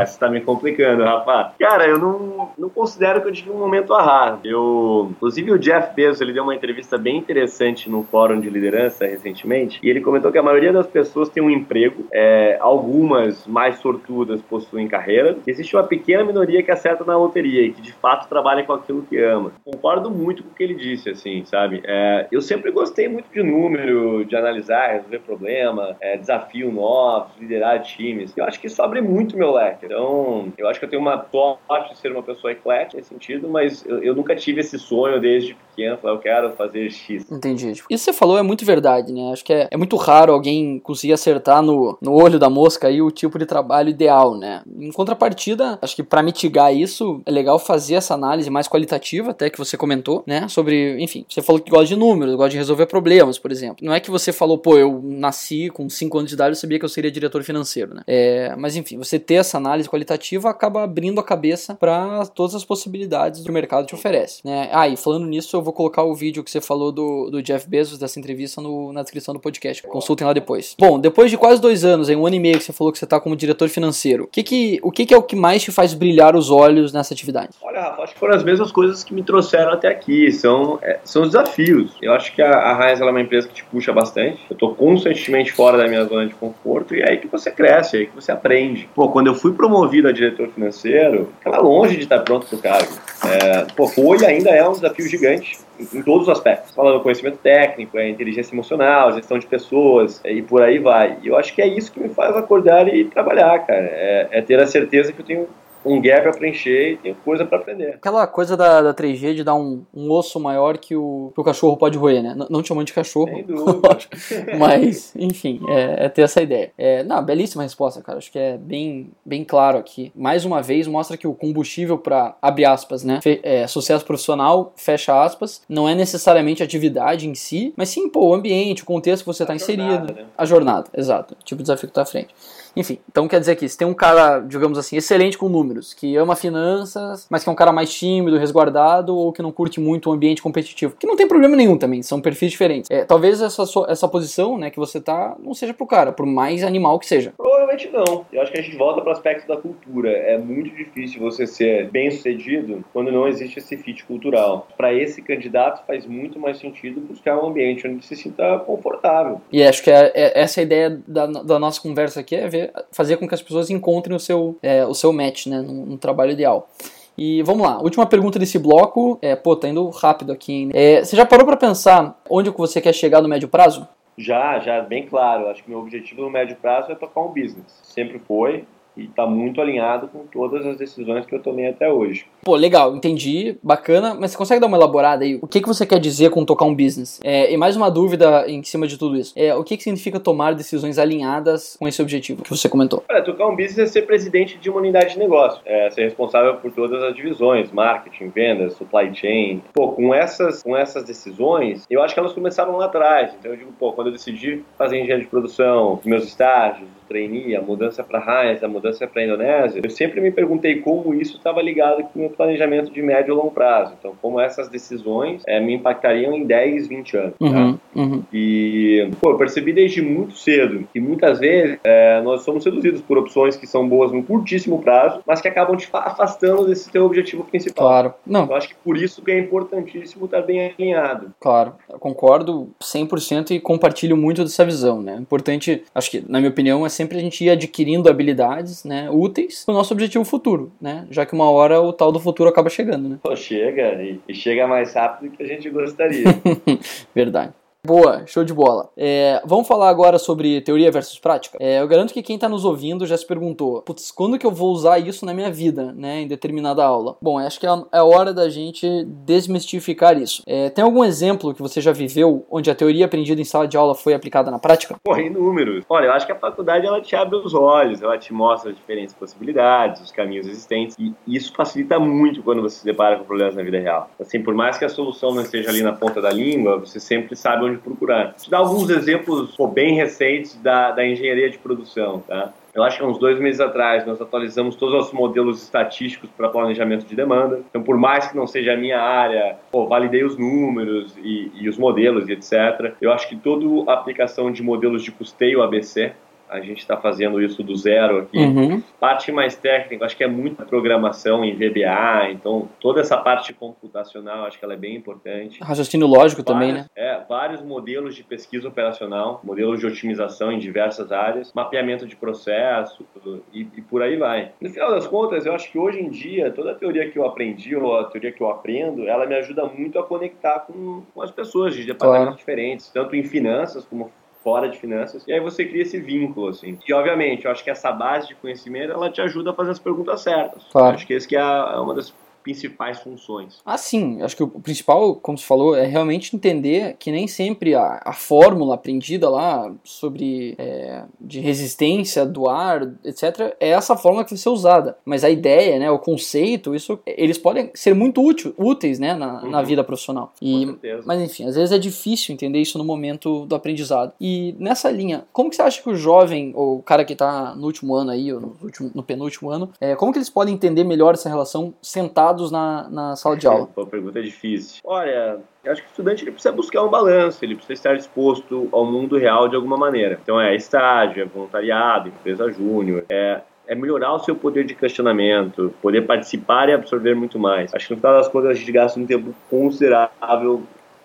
essa 0.00 0.18
tá 0.18 0.28
me 0.28 0.40
complicando, 0.40 1.04
rapaz. 1.04 1.52
Cara, 1.60 1.86
eu 1.86 1.96
não, 1.96 2.48
não 2.58 2.68
considero 2.68 3.22
que 3.22 3.28
eu 3.28 3.32
tive 3.32 3.52
um 3.52 3.58
momento 3.58 3.94
ahá. 3.94 4.40
Eu, 4.42 5.06
inclusive 5.12 5.52
o 5.52 5.58
Jeff 5.60 5.94
Bezos, 5.94 6.20
ele 6.20 6.32
deu 6.32 6.42
uma 6.42 6.56
entrevista 6.56 6.71
bem 6.98 7.16
interessante 7.16 7.90
no 7.90 8.02
fórum 8.04 8.40
de 8.40 8.48
liderança 8.48 9.06
recentemente, 9.06 9.80
e 9.82 9.88
ele 9.88 10.00
comentou 10.00 10.30
que 10.30 10.38
a 10.38 10.42
maioria 10.42 10.72
das 10.72 10.86
pessoas 10.86 11.28
tem 11.28 11.42
um 11.42 11.50
emprego, 11.50 12.06
é, 12.12 12.56
algumas 12.60 13.46
mais 13.46 13.76
sortudas 13.76 14.40
possuem 14.42 14.88
carreira, 14.88 15.36
e 15.46 15.50
existe 15.50 15.74
uma 15.76 15.82
pequena 15.84 16.24
minoria 16.24 16.62
que 16.62 16.70
acerta 16.70 17.04
na 17.04 17.16
loteria 17.16 17.62
e 17.62 17.72
que 17.72 17.82
de 17.82 17.92
fato 17.92 18.28
trabalha 18.28 18.64
com 18.64 18.72
aquilo 18.72 19.02
que 19.02 19.18
ama. 19.18 19.52
Concordo 19.64 20.10
muito 20.10 20.42
com 20.42 20.50
o 20.50 20.54
que 20.54 20.62
ele 20.62 20.74
disse, 20.74 21.10
assim, 21.10 21.44
sabe? 21.44 21.82
É, 21.84 22.26
eu 22.30 22.40
sempre 22.40 22.70
gostei 22.70 23.08
muito 23.08 23.30
de 23.32 23.42
número, 23.42 24.24
de 24.24 24.36
analisar, 24.36 24.92
resolver 24.92 25.18
problema, 25.20 25.96
é, 26.00 26.16
desafio 26.16 26.70
novos, 26.70 27.32
liderar 27.38 27.82
times. 27.82 28.32
Eu 28.36 28.44
acho 28.44 28.60
que 28.60 28.66
isso 28.66 28.82
abre 28.82 29.00
muito 29.00 29.36
meu 29.36 29.52
leque. 29.52 29.86
Então, 29.86 30.52
eu 30.56 30.68
acho 30.68 30.78
que 30.78 30.84
eu 30.84 30.90
tenho 30.90 31.02
uma 31.02 31.26
sorte 31.30 31.92
de 31.92 31.98
ser 31.98 32.12
uma 32.12 32.22
pessoa 32.22 32.52
eclética 32.52 32.96
nesse 32.96 33.08
sentido, 33.08 33.48
mas 33.48 33.84
eu, 33.86 34.02
eu 34.02 34.14
nunca 34.14 34.34
tive 34.34 34.60
esse 34.60 34.78
sonho 34.78 35.20
desde 35.20 35.56
pequeno, 35.74 35.96
falar, 35.98 36.14
eu 36.14 36.18
quero 36.18 36.52
fazer 36.52 36.90
X. 36.90 37.30
Entendi. 37.30 37.72
Tipo, 37.74 37.88
isso 37.90 38.04
que 38.04 38.12
você 38.12 38.12
falou 38.12 38.38
é 38.38 38.42
muito 38.42 38.64
verdade, 38.64 39.12
né? 39.12 39.32
Acho 39.32 39.44
que 39.44 39.52
é, 39.52 39.68
é 39.70 39.76
muito 39.76 39.96
raro 39.96 40.32
alguém 40.32 40.78
conseguir 40.78 41.12
acertar 41.12 41.62
no, 41.62 41.96
no 42.00 42.12
olho 42.12 42.38
da 42.38 42.48
mosca 42.48 42.88
aí 42.88 43.00
o 43.00 43.10
tipo 43.10 43.38
de 43.38 43.46
trabalho 43.46 43.88
ideal, 43.88 44.36
né? 44.36 44.62
Em 44.78 44.92
contrapartida, 44.92 45.78
acho 45.80 45.96
que 45.96 46.02
para 46.02 46.22
mitigar 46.22 46.74
isso, 46.74 47.20
é 47.26 47.30
legal 47.30 47.58
fazer 47.58 47.94
essa 47.94 48.14
análise 48.14 48.50
mais 48.50 48.68
qualitativa, 48.68 49.30
até 49.30 49.50
que 49.50 49.58
você 49.58 49.76
comentou, 49.76 50.22
né? 50.26 50.46
Sobre, 50.48 51.02
enfim, 51.02 51.24
você 51.28 51.42
falou 51.42 51.60
que 51.60 51.70
gosta 51.70 51.86
de 51.86 51.96
números, 51.96 52.34
gosta 52.34 52.50
de 52.50 52.58
resolver 52.58 52.86
problemas, 52.86 53.38
por 53.38 53.50
exemplo. 53.50 53.78
Não 53.82 53.94
é 53.94 54.00
que 54.00 54.10
você 54.10 54.32
falou, 54.32 54.58
pô, 54.58 54.76
eu 54.76 55.00
nasci 55.02 55.70
com 55.70 55.88
5 55.88 56.18
anos 56.18 56.28
de 56.28 56.34
idade, 56.34 56.50
eu 56.50 56.60
sabia 56.60 56.78
que 56.78 56.84
eu 56.84 56.88
seria 56.88 57.10
diretor 57.10 57.42
financeiro, 57.42 57.94
né? 57.94 58.02
É, 58.06 58.54
mas 58.56 58.76
enfim, 58.76 58.98
você 58.98 59.18
ter 59.18 59.34
essa 59.34 59.56
análise 59.56 59.88
qualitativa 59.88 60.50
acaba 60.50 60.82
abrindo 60.82 61.20
a 61.20 61.24
cabeça 61.24 61.74
para 61.74 62.26
todas 62.26 62.54
as 62.54 62.64
possibilidades 62.64 63.42
que 63.42 63.50
o 63.50 63.52
mercado 63.52 63.86
te 63.86 63.94
oferece, 63.94 64.40
né? 64.44 64.68
Ah, 64.72 64.88
e 64.88 64.96
falando 64.96 65.26
nisso, 65.26 65.56
eu 65.56 65.61
vou 65.62 65.72
colocar 65.72 66.02
o 66.02 66.14
vídeo 66.14 66.42
que 66.42 66.50
você 66.50 66.60
falou 66.60 66.92
do, 66.92 67.30
do 67.30 67.42
Jeff 67.42 67.68
Bezos, 67.68 67.98
dessa 67.98 68.18
entrevista, 68.18 68.60
no, 68.60 68.92
na 68.92 69.02
descrição 69.02 69.34
do 69.34 69.40
podcast. 69.40 69.82
Consultem 69.82 70.26
lá 70.26 70.32
depois. 70.32 70.76
Bom, 70.78 70.98
depois 70.98 71.30
de 71.30 71.36
quase 71.36 71.60
dois 71.60 71.84
anos, 71.84 72.08
em 72.08 72.16
um 72.16 72.26
ano 72.26 72.36
e 72.36 72.40
meio 72.40 72.58
que 72.58 72.64
você 72.64 72.72
falou 72.72 72.92
que 72.92 72.98
você 72.98 73.04
está 73.04 73.18
como 73.20 73.36
diretor 73.36 73.68
financeiro, 73.68 74.28
que 74.30 74.42
que, 74.42 74.80
o 74.82 74.90
que, 74.90 75.06
que 75.06 75.14
é 75.14 75.16
o 75.16 75.22
que 75.22 75.36
mais 75.36 75.62
te 75.62 75.70
faz 75.70 75.94
brilhar 75.94 76.36
os 76.36 76.50
olhos 76.50 76.92
nessa 76.92 77.14
atividade? 77.14 77.50
Olha, 77.62 77.80
Rafa, 77.80 78.02
acho 78.02 78.14
que 78.14 78.18
foram 78.18 78.34
as 78.34 78.44
mesmas 78.44 78.70
coisas 78.70 79.02
que 79.04 79.14
me 79.14 79.22
trouxeram 79.22 79.72
até 79.72 79.88
aqui. 79.88 80.30
São, 80.32 80.78
é, 80.82 80.98
são 81.04 81.22
os 81.22 81.28
desafios. 81.28 81.92
Eu 82.00 82.12
acho 82.12 82.34
que 82.34 82.42
a, 82.42 82.76
a 82.76 82.90
é 82.90 83.04
uma 83.04 83.20
empresa 83.20 83.48
que 83.48 83.54
te 83.54 83.64
puxa 83.64 83.92
bastante. 83.92 84.40
Eu 84.50 84.54
estou 84.54 84.74
constantemente 84.74 85.52
fora 85.52 85.78
da 85.78 85.86
minha 85.86 86.04
zona 86.04 86.26
de 86.26 86.34
conforto 86.34 86.94
e 86.94 87.00
é 87.00 87.10
aí 87.10 87.18
que 87.18 87.26
você 87.26 87.50
cresce, 87.50 87.96
é 87.96 88.00
aí 88.00 88.06
que 88.06 88.14
você 88.14 88.32
aprende. 88.32 88.88
Pô, 88.94 89.08
quando 89.08 89.28
eu 89.28 89.34
fui 89.34 89.52
promovido 89.52 90.08
a 90.08 90.12
diretor 90.12 90.48
financeiro, 90.48 91.32
ficava 91.38 91.60
longe 91.60 91.96
de 91.96 92.02
estar 92.02 92.20
pronto 92.20 92.46
para 92.46 92.56
o 92.56 92.60
cargo. 92.60 92.92
É, 93.24 93.66
pô, 93.76 93.86
foi 93.86 94.18
e 94.18 94.26
ainda 94.26 94.50
é 94.50 94.66
um 94.68 94.72
desafio 94.72 95.06
gigante 95.06 95.58
em 95.78 96.02
todos 96.02 96.22
os 96.22 96.28
aspectos. 96.28 96.74
Falando 96.74 96.98
do 96.98 97.02
conhecimento 97.02 97.38
técnico, 97.38 97.98
é 97.98 98.08
inteligência 98.08 98.54
emocional, 98.54 99.12
gestão 99.12 99.38
de 99.38 99.46
pessoas 99.46 100.20
é, 100.24 100.32
e 100.32 100.42
por 100.42 100.62
aí 100.62 100.78
vai. 100.78 101.18
E 101.22 101.28
eu 101.28 101.36
acho 101.36 101.54
que 101.54 101.62
é 101.62 101.66
isso 101.66 101.92
que 101.92 102.00
me 102.00 102.08
faz 102.08 102.36
acordar 102.36 102.92
e 102.92 103.04
trabalhar, 103.04 103.58
cara. 103.60 103.88
É, 103.92 104.28
é 104.32 104.42
ter 104.42 104.60
a 104.60 104.66
certeza 104.66 105.12
que 105.12 105.20
eu 105.20 105.24
tenho 105.24 105.48
um 105.84 106.00
gap 106.00 106.28
a 106.28 106.32
preencher 106.32 106.92
e 106.92 106.96
tenho 106.96 107.14
coisa 107.16 107.44
para 107.44 107.58
aprender. 107.58 107.94
Aquela 107.94 108.26
coisa 108.26 108.56
da, 108.56 108.80
da 108.80 108.94
3G 108.94 109.34
de 109.34 109.44
dar 109.44 109.54
um, 109.54 109.84
um 109.92 110.10
osso 110.10 110.38
maior 110.38 110.78
que 110.78 110.94
o, 110.94 111.32
que 111.34 111.40
o 111.40 111.44
cachorro 111.44 111.76
pode 111.76 111.98
roer, 111.98 112.22
né? 112.22 112.34
Não, 112.36 112.46
não 112.48 112.62
te 112.62 112.68
chamando 112.68 112.86
de 112.86 112.92
cachorro, 112.92 113.32
lógico. 113.48 114.14
Mas, 114.58 115.12
enfim, 115.16 115.60
é, 115.68 116.06
é, 116.06 116.08
ter 116.08 116.22
essa 116.22 116.42
ideia. 116.42 116.72
É, 116.76 117.02
não, 117.02 117.22
belíssima 117.24 117.62
resposta, 117.62 118.00
cara. 118.00 118.18
Acho 118.18 118.30
que 118.30 118.38
é 118.38 118.56
bem, 118.56 119.10
bem 119.24 119.44
claro 119.44 119.78
aqui. 119.78 120.12
Mais 120.14 120.44
uma 120.44 120.62
vez, 120.62 120.86
mostra 120.86 121.16
que 121.16 121.26
o 121.26 121.34
combustível 121.34 121.98
para, 121.98 122.36
abre 122.40 122.64
aspas, 122.64 123.02
né? 123.02 123.20
Fe, 123.22 123.40
é, 123.42 123.66
sucesso 123.66 124.04
profissional, 124.04 124.72
fecha 124.76 125.22
aspas, 125.22 125.62
não 125.68 125.88
é 125.88 125.94
necessariamente 125.94 126.62
a 126.62 126.66
atividade 126.66 127.28
em 127.28 127.34
si, 127.34 127.72
mas 127.76 127.88
sim, 127.88 128.08
pô, 128.08 128.28
o 128.28 128.34
ambiente, 128.34 128.82
o 128.82 128.86
contexto 128.86 129.22
que 129.22 129.26
você 129.26 129.42
está 129.42 129.54
inserido. 129.54 130.14
Né? 130.14 130.26
A 130.36 130.44
jornada, 130.44 130.88
exato. 130.94 131.34
O 131.34 131.44
tipo 131.44 131.58
de 131.58 131.64
desafio 131.64 131.88
que 131.88 131.94
tá 131.94 132.02
à 132.02 132.06
frente. 132.06 132.34
Enfim, 132.74 132.98
então 133.10 133.28
quer 133.28 133.40
dizer 133.40 133.56
que 133.56 133.68
se 133.68 133.76
tem 133.76 133.86
um 133.86 133.94
cara, 133.94 134.40
digamos 134.40 134.78
assim, 134.78 134.96
excelente 134.96 135.36
com 135.36 135.48
números, 135.48 135.92
que 135.92 136.16
ama 136.16 136.34
finanças, 136.34 137.26
mas 137.30 137.44
que 137.44 137.48
é 137.48 137.52
um 137.52 137.56
cara 137.56 137.72
mais 137.72 137.92
tímido, 137.92 138.38
resguardado, 138.38 139.14
ou 139.14 139.32
que 139.32 139.42
não 139.42 139.52
curte 139.52 139.80
muito 139.80 140.08
o 140.08 140.12
ambiente 140.12 140.42
competitivo, 140.42 140.96
que 140.98 141.06
não 141.06 141.16
tem 141.16 141.28
problema 141.28 141.54
nenhum 141.54 141.76
também, 141.76 142.02
são 142.02 142.20
perfis 142.20 142.50
diferentes. 142.50 142.90
É, 142.90 143.04
talvez 143.04 143.40
essa, 143.40 143.62
essa 143.88 144.08
posição 144.08 144.56
né, 144.56 144.70
que 144.70 144.78
você 144.78 145.00
tá 145.00 145.36
não 145.38 145.54
seja 145.54 145.74
pro 145.74 145.86
cara, 145.86 146.12
por 146.12 146.26
mais 146.26 146.64
animal 146.64 146.98
que 146.98 147.06
seja. 147.06 147.32
Provavelmente 147.36 147.90
não. 147.92 148.24
Eu 148.32 148.42
acho 148.42 148.52
que 148.52 148.58
a 148.58 148.62
gente 148.62 148.76
volta 148.76 149.00
para 149.00 149.10
o 149.10 149.12
aspecto 149.12 149.46
da 149.46 149.56
cultura. 149.56 150.10
É 150.10 150.38
muito 150.38 150.74
difícil 150.74 151.20
você 151.20 151.46
ser 151.46 151.90
bem 151.90 152.10
sucedido 152.10 152.84
quando 152.92 153.12
não 153.12 153.28
existe 153.28 153.58
esse 153.58 153.76
fit 153.76 154.04
cultural. 154.04 154.68
Para 154.76 154.92
esse 154.94 155.22
candidato 155.22 155.84
faz 155.86 156.06
muito 156.06 156.38
mais 156.38 156.58
sentido 156.58 157.00
buscar 157.00 157.36
um 157.38 157.48
ambiente 157.48 157.86
onde 157.86 158.04
se 158.04 158.16
sinta 158.16 158.58
confortável. 158.60 159.40
E 159.52 159.62
acho 159.62 159.82
que 159.82 159.90
é, 159.90 160.12
é, 160.14 160.40
essa 160.40 160.60
é 160.60 160.62
a 160.62 160.64
ideia 160.64 161.02
da, 161.06 161.26
da 161.26 161.58
nossa 161.58 161.80
conversa 161.80 162.20
aqui, 162.20 162.34
é 162.34 162.48
ver 162.48 162.61
fazer, 162.90 163.16
com 163.16 163.26
que 163.26 163.34
as 163.34 163.42
pessoas 163.42 163.70
encontrem 163.70 164.16
o 164.16 164.20
seu, 164.20 164.56
é, 164.62 164.84
o 164.84 164.94
seu 164.94 165.12
match, 165.12 165.46
né, 165.46 165.60
no, 165.60 165.86
no, 165.86 165.98
trabalho 165.98 166.32
ideal. 166.32 166.68
E 167.16 167.42
vamos 167.42 167.66
lá, 167.66 167.80
última 167.80 168.06
pergunta 168.06 168.38
desse 168.38 168.58
bloco, 168.58 169.18
é, 169.20 169.36
pô, 169.36 169.54
tá 169.54 169.68
indo 169.68 169.88
rápido 169.90 170.32
aqui, 170.32 170.70
é, 170.72 171.04
você 171.04 171.14
já 171.14 171.26
parou 171.26 171.46
para 171.46 171.56
pensar 171.56 172.18
onde 172.28 172.50
você 172.50 172.80
quer 172.80 172.94
chegar 172.94 173.20
no 173.20 173.28
médio 173.28 173.48
prazo? 173.48 173.86
Já, 174.16 174.58
já, 174.58 174.80
bem 174.80 175.06
claro. 175.06 175.48
Acho 175.48 175.62
que 175.62 175.70
meu 175.70 175.78
objetivo 175.78 176.22
no 176.22 176.30
médio 176.30 176.56
prazo 176.56 176.92
é 176.92 176.94
tocar 176.94 177.20
um 177.20 177.28
business. 177.28 177.80
Sempre 177.82 178.18
foi, 178.18 178.64
e 178.96 179.04
está 179.04 179.26
muito 179.26 179.60
alinhado 179.60 180.08
com 180.08 180.26
todas 180.26 180.66
as 180.66 180.76
decisões 180.76 181.26
que 181.26 181.34
eu 181.34 181.40
tomei 181.40 181.68
até 181.68 181.90
hoje. 181.90 182.26
Pô, 182.42 182.56
legal, 182.56 182.94
entendi, 182.94 183.56
bacana, 183.62 184.14
mas 184.14 184.32
você 184.32 184.36
consegue 184.36 184.60
dar 184.60 184.66
uma 184.66 184.76
elaborada 184.76 185.24
aí? 185.24 185.38
O 185.40 185.46
que, 185.46 185.60
que 185.60 185.68
você 185.68 185.86
quer 185.86 185.98
dizer 185.98 186.30
com 186.30 186.44
tocar 186.44 186.64
um 186.64 186.74
business? 186.74 187.20
É, 187.22 187.52
e 187.52 187.56
mais 187.56 187.76
uma 187.76 187.90
dúvida 187.90 188.44
em 188.48 188.62
cima 188.62 188.86
de 188.86 188.98
tudo 188.98 189.16
isso. 189.16 189.32
É, 189.36 189.54
o 189.54 189.64
que, 189.64 189.76
que 189.76 189.82
significa 189.82 190.18
tomar 190.18 190.54
decisões 190.54 190.98
alinhadas 190.98 191.76
com 191.78 191.86
esse 191.86 192.02
objetivo 192.02 192.42
que 192.42 192.50
você 192.50 192.68
comentou? 192.68 193.02
Olha, 193.08 193.22
tocar 193.22 193.46
um 193.46 193.56
business 193.56 193.78
é 193.78 193.86
ser 193.86 194.02
presidente 194.02 194.58
de 194.58 194.68
uma 194.68 194.80
unidade 194.80 195.14
de 195.14 195.18
negócio, 195.18 195.60
é 195.64 195.90
ser 195.90 196.02
responsável 196.02 196.56
por 196.56 196.72
todas 196.72 197.02
as 197.02 197.14
divisões, 197.14 197.70
marketing, 197.70 198.28
vendas, 198.28 198.74
supply 198.74 199.14
chain. 199.14 199.62
Pô, 199.72 199.92
com 199.92 200.14
essas, 200.14 200.62
com 200.62 200.76
essas 200.76 201.04
decisões, 201.04 201.86
eu 201.88 202.02
acho 202.02 202.14
que 202.14 202.20
elas 202.20 202.32
começaram 202.32 202.76
lá 202.76 202.86
atrás. 202.86 203.32
Então 203.38 203.52
eu 203.52 203.56
digo, 203.56 203.72
pô, 203.78 203.92
quando 203.92 204.08
eu 204.08 204.12
decidi 204.12 204.64
fazer 204.76 204.98
engenharia 204.98 205.24
de 205.24 205.30
produção, 205.30 206.00
meus 206.04 206.24
estágios, 206.24 206.88
trainee, 207.12 207.54
a 207.54 207.60
mudança 207.60 208.02
para 208.02 208.48
Heinz, 208.48 208.64
a 208.64 208.68
mudança 208.68 209.06
para 209.06 209.20
a 209.20 209.24
Indonésia, 209.26 209.80
eu 209.84 209.90
sempre 209.90 210.20
me 210.20 210.30
perguntei 210.30 210.80
como 210.80 211.12
isso 211.14 211.36
estava 211.36 211.60
ligado 211.60 212.02
com 212.04 212.18
o 212.18 212.22
meu 212.22 212.30
planejamento 212.30 212.90
de 212.90 213.02
médio 213.02 213.34
e 213.34 213.36
longo 213.36 213.50
prazo. 213.50 213.94
Então, 213.98 214.14
como 214.20 214.40
essas 214.40 214.68
decisões 214.68 215.42
é, 215.46 215.60
me 215.60 215.74
impactariam 215.74 216.32
em 216.32 216.44
10, 216.44 216.88
20 216.88 217.16
anos. 217.16 217.34
Tá? 217.38 217.44
Uhum, 217.44 217.78
uhum. 217.94 218.22
E 218.32 219.10
pô, 219.20 219.30
eu 219.30 219.36
percebi 219.36 219.72
desde 219.72 220.00
muito 220.00 220.34
cedo 220.36 220.88
que 220.92 221.00
muitas 221.00 221.38
vezes 221.38 221.78
é, 221.84 222.22
nós 222.22 222.42
somos 222.42 222.64
seduzidos 222.64 223.02
por 223.02 223.18
opções 223.18 223.56
que 223.56 223.66
são 223.66 223.86
boas 223.86 224.10
num 224.10 224.22
curtíssimo 224.22 224.80
prazo, 224.80 225.22
mas 225.26 225.40
que 225.40 225.48
acabam 225.48 225.76
te 225.76 225.88
afastando 225.92 226.66
desse 226.66 226.90
teu 226.90 227.04
objetivo 227.04 227.44
principal. 227.44 227.86
Claro. 227.86 228.14
Não. 228.26 228.46
Eu 228.46 228.54
acho 228.54 228.68
que 228.68 228.74
por 228.76 228.96
isso 228.96 229.22
que 229.22 229.30
é 229.30 229.38
importantíssimo 229.38 230.24
estar 230.24 230.42
bem 230.42 230.72
alinhado. 230.78 231.32
Claro, 231.38 231.74
eu 231.90 231.98
concordo 231.98 232.70
100% 232.80 233.50
e 233.50 233.60
compartilho 233.60 234.16
muito 234.16 234.42
dessa 234.42 234.64
visão, 234.64 235.02
né? 235.02 235.16
Importante, 235.20 235.82
acho 235.94 236.10
que, 236.10 236.24
na 236.28 236.38
minha 236.38 236.50
opinião, 236.50 236.86
é 236.86 236.88
sempre 236.88 237.01
sempre 237.02 237.18
a 237.18 237.20
gente 237.20 237.44
ir 237.44 237.50
adquirindo 237.50 238.08
habilidades 238.08 238.84
né, 238.84 239.10
úteis 239.10 239.64
para 239.64 239.72
o 239.72 239.76
nosso 239.76 239.92
objetivo 239.92 240.24
futuro, 240.24 240.72
né? 240.80 241.06
Já 241.10 241.26
que 241.26 241.34
uma 241.34 241.50
hora 241.50 241.80
o 241.80 241.92
tal 241.92 242.12
do 242.12 242.20
futuro 242.20 242.48
acaba 242.48 242.70
chegando, 242.70 243.08
né? 243.08 243.18
Pô, 243.22 243.34
chega, 243.34 244.02
e, 244.02 244.20
e 244.28 244.34
chega 244.34 244.66
mais 244.66 244.94
rápido 244.94 245.30
do 245.30 245.36
que 245.36 245.42
a 245.42 245.46
gente 245.46 245.68
gostaria. 245.68 246.24
Verdade. 247.14 247.52
Boa, 247.84 248.24
show 248.28 248.44
de 248.44 248.54
bola. 248.54 248.90
É, 248.96 249.42
vamos 249.44 249.66
falar 249.66 249.88
agora 249.88 250.16
sobre 250.16 250.60
teoria 250.60 250.88
versus 250.88 251.18
prática. 251.18 251.58
É, 251.60 251.80
eu 251.80 251.88
garanto 251.88 252.14
que 252.14 252.22
quem 252.22 252.36
está 252.36 252.48
nos 252.48 252.64
ouvindo 252.64 253.04
já 253.04 253.16
se 253.16 253.26
perguntou, 253.26 253.82
putz, 253.82 254.12
quando 254.12 254.38
que 254.38 254.46
eu 254.46 254.52
vou 254.52 254.70
usar 254.70 255.00
isso 255.00 255.26
na 255.26 255.34
minha 255.34 255.50
vida, 255.50 255.92
né, 255.92 256.20
em 256.20 256.28
determinada 256.28 256.84
aula? 256.84 257.16
Bom, 257.20 257.40
acho 257.40 257.58
que 257.58 257.66
é 257.66 257.68
a 257.68 257.84
é 257.92 258.00
hora 258.00 258.32
da 258.32 258.48
gente 258.48 258.86
desmistificar 259.26 260.16
isso. 260.16 260.44
É, 260.46 260.70
tem 260.70 260.84
algum 260.84 261.04
exemplo 261.04 261.52
que 261.52 261.60
você 261.60 261.80
já 261.80 261.90
viveu 261.90 262.46
onde 262.48 262.70
a 262.70 262.74
teoria 262.76 263.06
aprendida 263.06 263.40
em 263.40 263.44
sala 263.44 263.66
de 263.66 263.76
aula 263.76 263.96
foi 263.96 264.14
aplicada 264.14 264.48
na 264.48 264.60
prática? 264.60 264.94
Pô, 265.02 265.16
inúmeros. 265.16 265.84
Olha, 265.88 266.06
eu 266.06 266.12
acho 266.12 266.24
que 266.24 266.30
a 266.30 266.38
faculdade 266.38 266.86
ela 266.86 267.00
te 267.00 267.16
abre 267.16 267.34
os 267.34 267.52
olhos, 267.52 268.00
ela 268.00 268.16
te 268.16 268.32
mostra 268.32 268.70
as 268.70 268.76
diferentes 268.76 269.12
possibilidades, 269.12 270.02
os 270.02 270.12
caminhos 270.12 270.46
existentes, 270.46 270.96
e 270.96 271.12
isso 271.26 271.52
facilita 271.52 271.98
muito 271.98 272.44
quando 272.44 272.62
você 272.62 272.76
se 272.76 272.84
depara 272.84 273.16
com 273.16 273.24
problemas 273.24 273.56
na 273.56 273.62
vida 273.64 273.80
real. 273.80 274.08
Assim, 274.20 274.40
por 274.40 274.54
mais 274.54 274.78
que 274.78 274.84
a 274.84 274.88
solução 274.88 275.34
não 275.34 275.42
esteja 275.42 275.68
ali 275.68 275.82
na 275.82 275.92
ponta 275.92 276.22
da 276.22 276.30
língua, 276.30 276.78
você 276.78 277.00
sempre 277.00 277.34
sabe 277.34 277.71
onde 277.71 277.71
onde 277.72 277.82
procurar. 277.82 278.24
Vou 278.24 278.34
te 278.34 278.50
dar 278.50 278.58
alguns 278.58 278.90
exemplos 278.90 279.56
pô, 279.56 279.66
bem 279.66 279.94
recentes 279.94 280.54
da, 280.56 280.90
da 280.90 281.06
engenharia 281.06 281.50
de 281.50 281.58
produção, 281.58 282.20
tá? 282.26 282.52
Eu 282.74 282.82
acho 282.82 282.96
que 282.96 283.04
há 283.04 283.06
uns 283.06 283.18
dois 283.18 283.38
meses 283.38 283.60
atrás 283.60 284.06
nós 284.06 284.20
atualizamos 284.20 284.74
todos 284.76 284.94
os 284.94 285.12
nossos 285.12 285.62
estatísticos 285.62 286.30
para 286.30 286.48
planejamento 286.48 287.04
de 287.04 287.14
demanda. 287.14 287.60
Então, 287.68 287.82
por 287.82 287.98
mais 287.98 288.28
que 288.28 288.36
não 288.36 288.46
seja 288.46 288.72
a 288.72 288.76
minha 288.76 288.98
área, 288.98 289.56
pô, 289.70 289.86
validei 289.86 290.24
os 290.24 290.38
números 290.38 291.14
e, 291.22 291.50
e 291.54 291.68
os 291.68 291.76
modelos 291.76 292.28
e 292.28 292.32
etc. 292.32 292.94
Eu 292.98 293.12
acho 293.12 293.28
que 293.28 293.36
toda 293.36 293.92
aplicação 293.92 294.50
de 294.50 294.62
modelos 294.62 295.02
de 295.02 295.10
custeio 295.10 295.62
ABC 295.62 296.12
a 296.52 296.60
gente 296.60 296.78
está 296.78 296.96
fazendo 296.96 297.40
isso 297.40 297.62
do 297.62 297.74
zero 297.74 298.18
aqui. 298.18 298.38
Uhum. 298.38 298.82
Parte 299.00 299.32
mais 299.32 299.56
técnica, 299.56 300.04
acho 300.04 300.16
que 300.16 300.22
é 300.22 300.28
muita 300.28 300.64
programação 300.64 301.44
em 301.44 301.54
VBA, 301.54 302.30
então 302.30 302.68
toda 302.78 303.00
essa 303.00 303.16
parte 303.16 303.54
computacional, 303.54 304.44
acho 304.44 304.58
que 304.58 304.64
ela 304.64 304.74
é 304.74 304.76
bem 304.76 304.94
importante. 304.94 305.62
Raciocínio 305.62 306.06
lógico 306.06 306.42
vários, 306.42 306.44
também, 306.44 306.72
né? 306.72 306.86
É, 306.94 307.20
vários 307.26 307.62
modelos 307.62 308.14
de 308.14 308.22
pesquisa 308.22 308.68
operacional, 308.68 309.40
modelos 309.42 309.80
de 309.80 309.86
otimização 309.86 310.52
em 310.52 310.58
diversas 310.58 311.10
áreas, 311.10 311.52
mapeamento 311.54 312.06
de 312.06 312.14
processo 312.16 313.04
e, 313.52 313.66
e 313.76 313.80
por 313.80 314.02
aí 314.02 314.16
vai. 314.16 314.52
No 314.60 314.68
final 314.70 314.90
das 314.90 315.06
contas, 315.06 315.46
eu 315.46 315.54
acho 315.54 315.70
que 315.72 315.78
hoje 315.78 316.00
em 316.00 316.10
dia, 316.10 316.50
toda 316.50 316.72
a 316.72 316.74
teoria 316.74 317.10
que 317.10 317.18
eu 317.18 317.24
aprendi 317.24 317.74
ou 317.74 317.98
a 317.98 318.04
teoria 318.04 318.30
que 318.30 318.42
eu 318.42 318.50
aprendo, 318.50 319.08
ela 319.08 319.26
me 319.26 319.34
ajuda 319.36 319.64
muito 319.64 319.98
a 319.98 320.02
conectar 320.02 320.60
com, 320.60 321.02
com 321.14 321.22
as 321.22 321.30
pessoas 321.30 321.74
de 321.74 321.84
departamentos 321.84 322.24
claro. 322.24 322.36
diferentes, 322.36 322.88
tanto 322.90 323.16
em 323.16 323.22
finanças 323.22 323.84
como 323.84 324.10
fora 324.42 324.68
de 324.68 324.78
finanças, 324.78 325.24
e 325.26 325.32
aí 325.32 325.40
você 325.40 325.64
cria 325.64 325.82
esse 325.82 325.98
vínculo, 325.98 326.48
assim. 326.48 326.78
E, 326.86 326.92
obviamente, 326.92 327.44
eu 327.44 327.50
acho 327.50 327.62
que 327.62 327.70
essa 327.70 327.92
base 327.92 328.28
de 328.28 328.34
conhecimento, 328.34 328.92
ela 328.92 329.10
te 329.10 329.20
ajuda 329.20 329.50
a 329.50 329.54
fazer 329.54 329.70
as 329.70 329.78
perguntas 329.78 330.20
certas. 330.20 330.62
Claro. 330.70 330.94
acho 330.94 331.06
que 331.06 331.14
esse 331.14 331.28
que 331.28 331.36
é, 331.36 331.40
é 331.40 331.78
uma 331.78 331.94
das 331.94 332.12
principais 332.42 332.98
funções. 332.98 333.60
Ah, 333.64 333.78
sim. 333.78 334.20
Acho 334.22 334.36
que 334.36 334.42
o 334.42 334.48
principal, 334.48 335.14
como 335.16 335.38
você 335.38 335.44
falou, 335.44 335.74
é 335.74 335.86
realmente 335.86 336.34
entender 336.34 336.96
que 336.98 337.10
nem 337.10 337.26
sempre 337.26 337.74
a, 337.74 338.00
a 338.04 338.12
fórmula 338.12 338.74
aprendida 338.74 339.28
lá 339.28 339.72
sobre 339.84 340.54
é, 340.58 341.04
de 341.20 341.40
resistência 341.40 342.26
do 342.26 342.48
ar, 342.48 342.92
etc., 343.04 343.54
é 343.60 343.70
essa 343.70 343.96
fórmula 343.96 344.24
que 344.24 344.30
vai 344.30 344.38
ser 344.38 344.48
usada. 344.48 344.96
Mas 345.04 345.24
a 345.24 345.30
ideia, 345.30 345.78
né, 345.78 345.90
o 345.90 345.98
conceito, 345.98 346.74
isso, 346.74 346.98
eles 347.06 347.38
podem 347.38 347.70
ser 347.74 347.94
muito 347.94 348.22
útil, 348.22 348.54
úteis 348.56 348.98
né, 348.98 349.14
na, 349.14 349.42
uhum. 349.42 349.50
na 349.50 349.62
vida 349.62 349.84
profissional. 349.84 350.32
E, 350.40 350.66
mas 351.04 351.20
enfim, 351.20 351.46
às 351.46 351.54
vezes 351.54 351.72
é 351.72 351.78
difícil 351.78 352.34
entender 352.34 352.58
isso 352.58 352.78
no 352.78 352.84
momento 352.84 353.46
do 353.46 353.54
aprendizado. 353.54 354.12
E 354.20 354.54
nessa 354.58 354.90
linha, 354.90 355.24
como 355.32 355.50
que 355.50 355.56
você 355.56 355.62
acha 355.62 355.82
que 355.82 355.88
o 355.88 355.94
jovem, 355.94 356.52
ou 356.54 356.78
o 356.78 356.82
cara 356.82 357.04
que 357.04 357.12
está 357.12 357.54
no 357.54 357.66
último 357.66 357.94
ano 357.94 358.10
aí, 358.10 358.32
ou 358.32 358.40
no, 358.40 358.56
último, 358.62 358.90
no 358.94 359.02
penúltimo 359.02 359.50
ano, 359.50 359.70
é, 359.80 359.94
como 359.94 360.12
que 360.12 360.18
eles 360.18 360.30
podem 360.30 360.54
entender 360.54 360.84
melhor 360.84 361.14
essa 361.14 361.28
relação 361.28 361.74
sentado 361.82 362.31
na, 362.50 362.88
na 362.88 363.16
sala 363.16 363.36
de 363.36 363.46
aula? 363.46 363.68
Uma 363.76 363.86
pergunta 363.86 364.22
difícil. 364.22 364.80
Olha, 364.84 365.38
eu 365.64 365.72
acho 365.72 365.82
que 365.82 365.88
o 365.88 365.90
estudante 365.90 366.24
ele 366.24 366.32
precisa 366.32 366.54
buscar 366.54 366.82
um 366.82 366.88
balanço, 366.88 367.44
ele 367.44 367.54
precisa 367.54 367.74
estar 367.74 367.96
disposto 367.96 368.68
ao 368.72 368.84
mundo 368.84 369.18
real 369.18 369.48
de 369.48 369.56
alguma 369.56 369.76
maneira. 369.76 370.18
Então 370.22 370.40
é 370.40 370.54
estágio, 370.54 371.22
é 371.22 371.26
voluntariado, 371.26 372.08
empresa 372.08 372.50
júnior, 372.50 373.04
é 373.08 373.40
é 373.64 373.74
melhorar 373.74 374.12
o 374.12 374.18
seu 374.18 374.34
poder 374.34 374.64
de 374.64 374.74
questionamento, 374.74 375.72
poder 375.80 376.02
participar 376.02 376.68
e 376.68 376.72
absorver 376.72 377.14
muito 377.14 377.38
mais. 377.38 377.72
Acho 377.72 377.86
que 377.86 377.94
no 377.94 378.00
final 378.00 378.14
das 378.14 378.28
contas 378.28 378.50
a 378.50 378.54
gente 378.54 378.72
gasta 378.72 378.98
um 378.98 379.06
tempo 379.06 379.34
considerável 379.48 380.62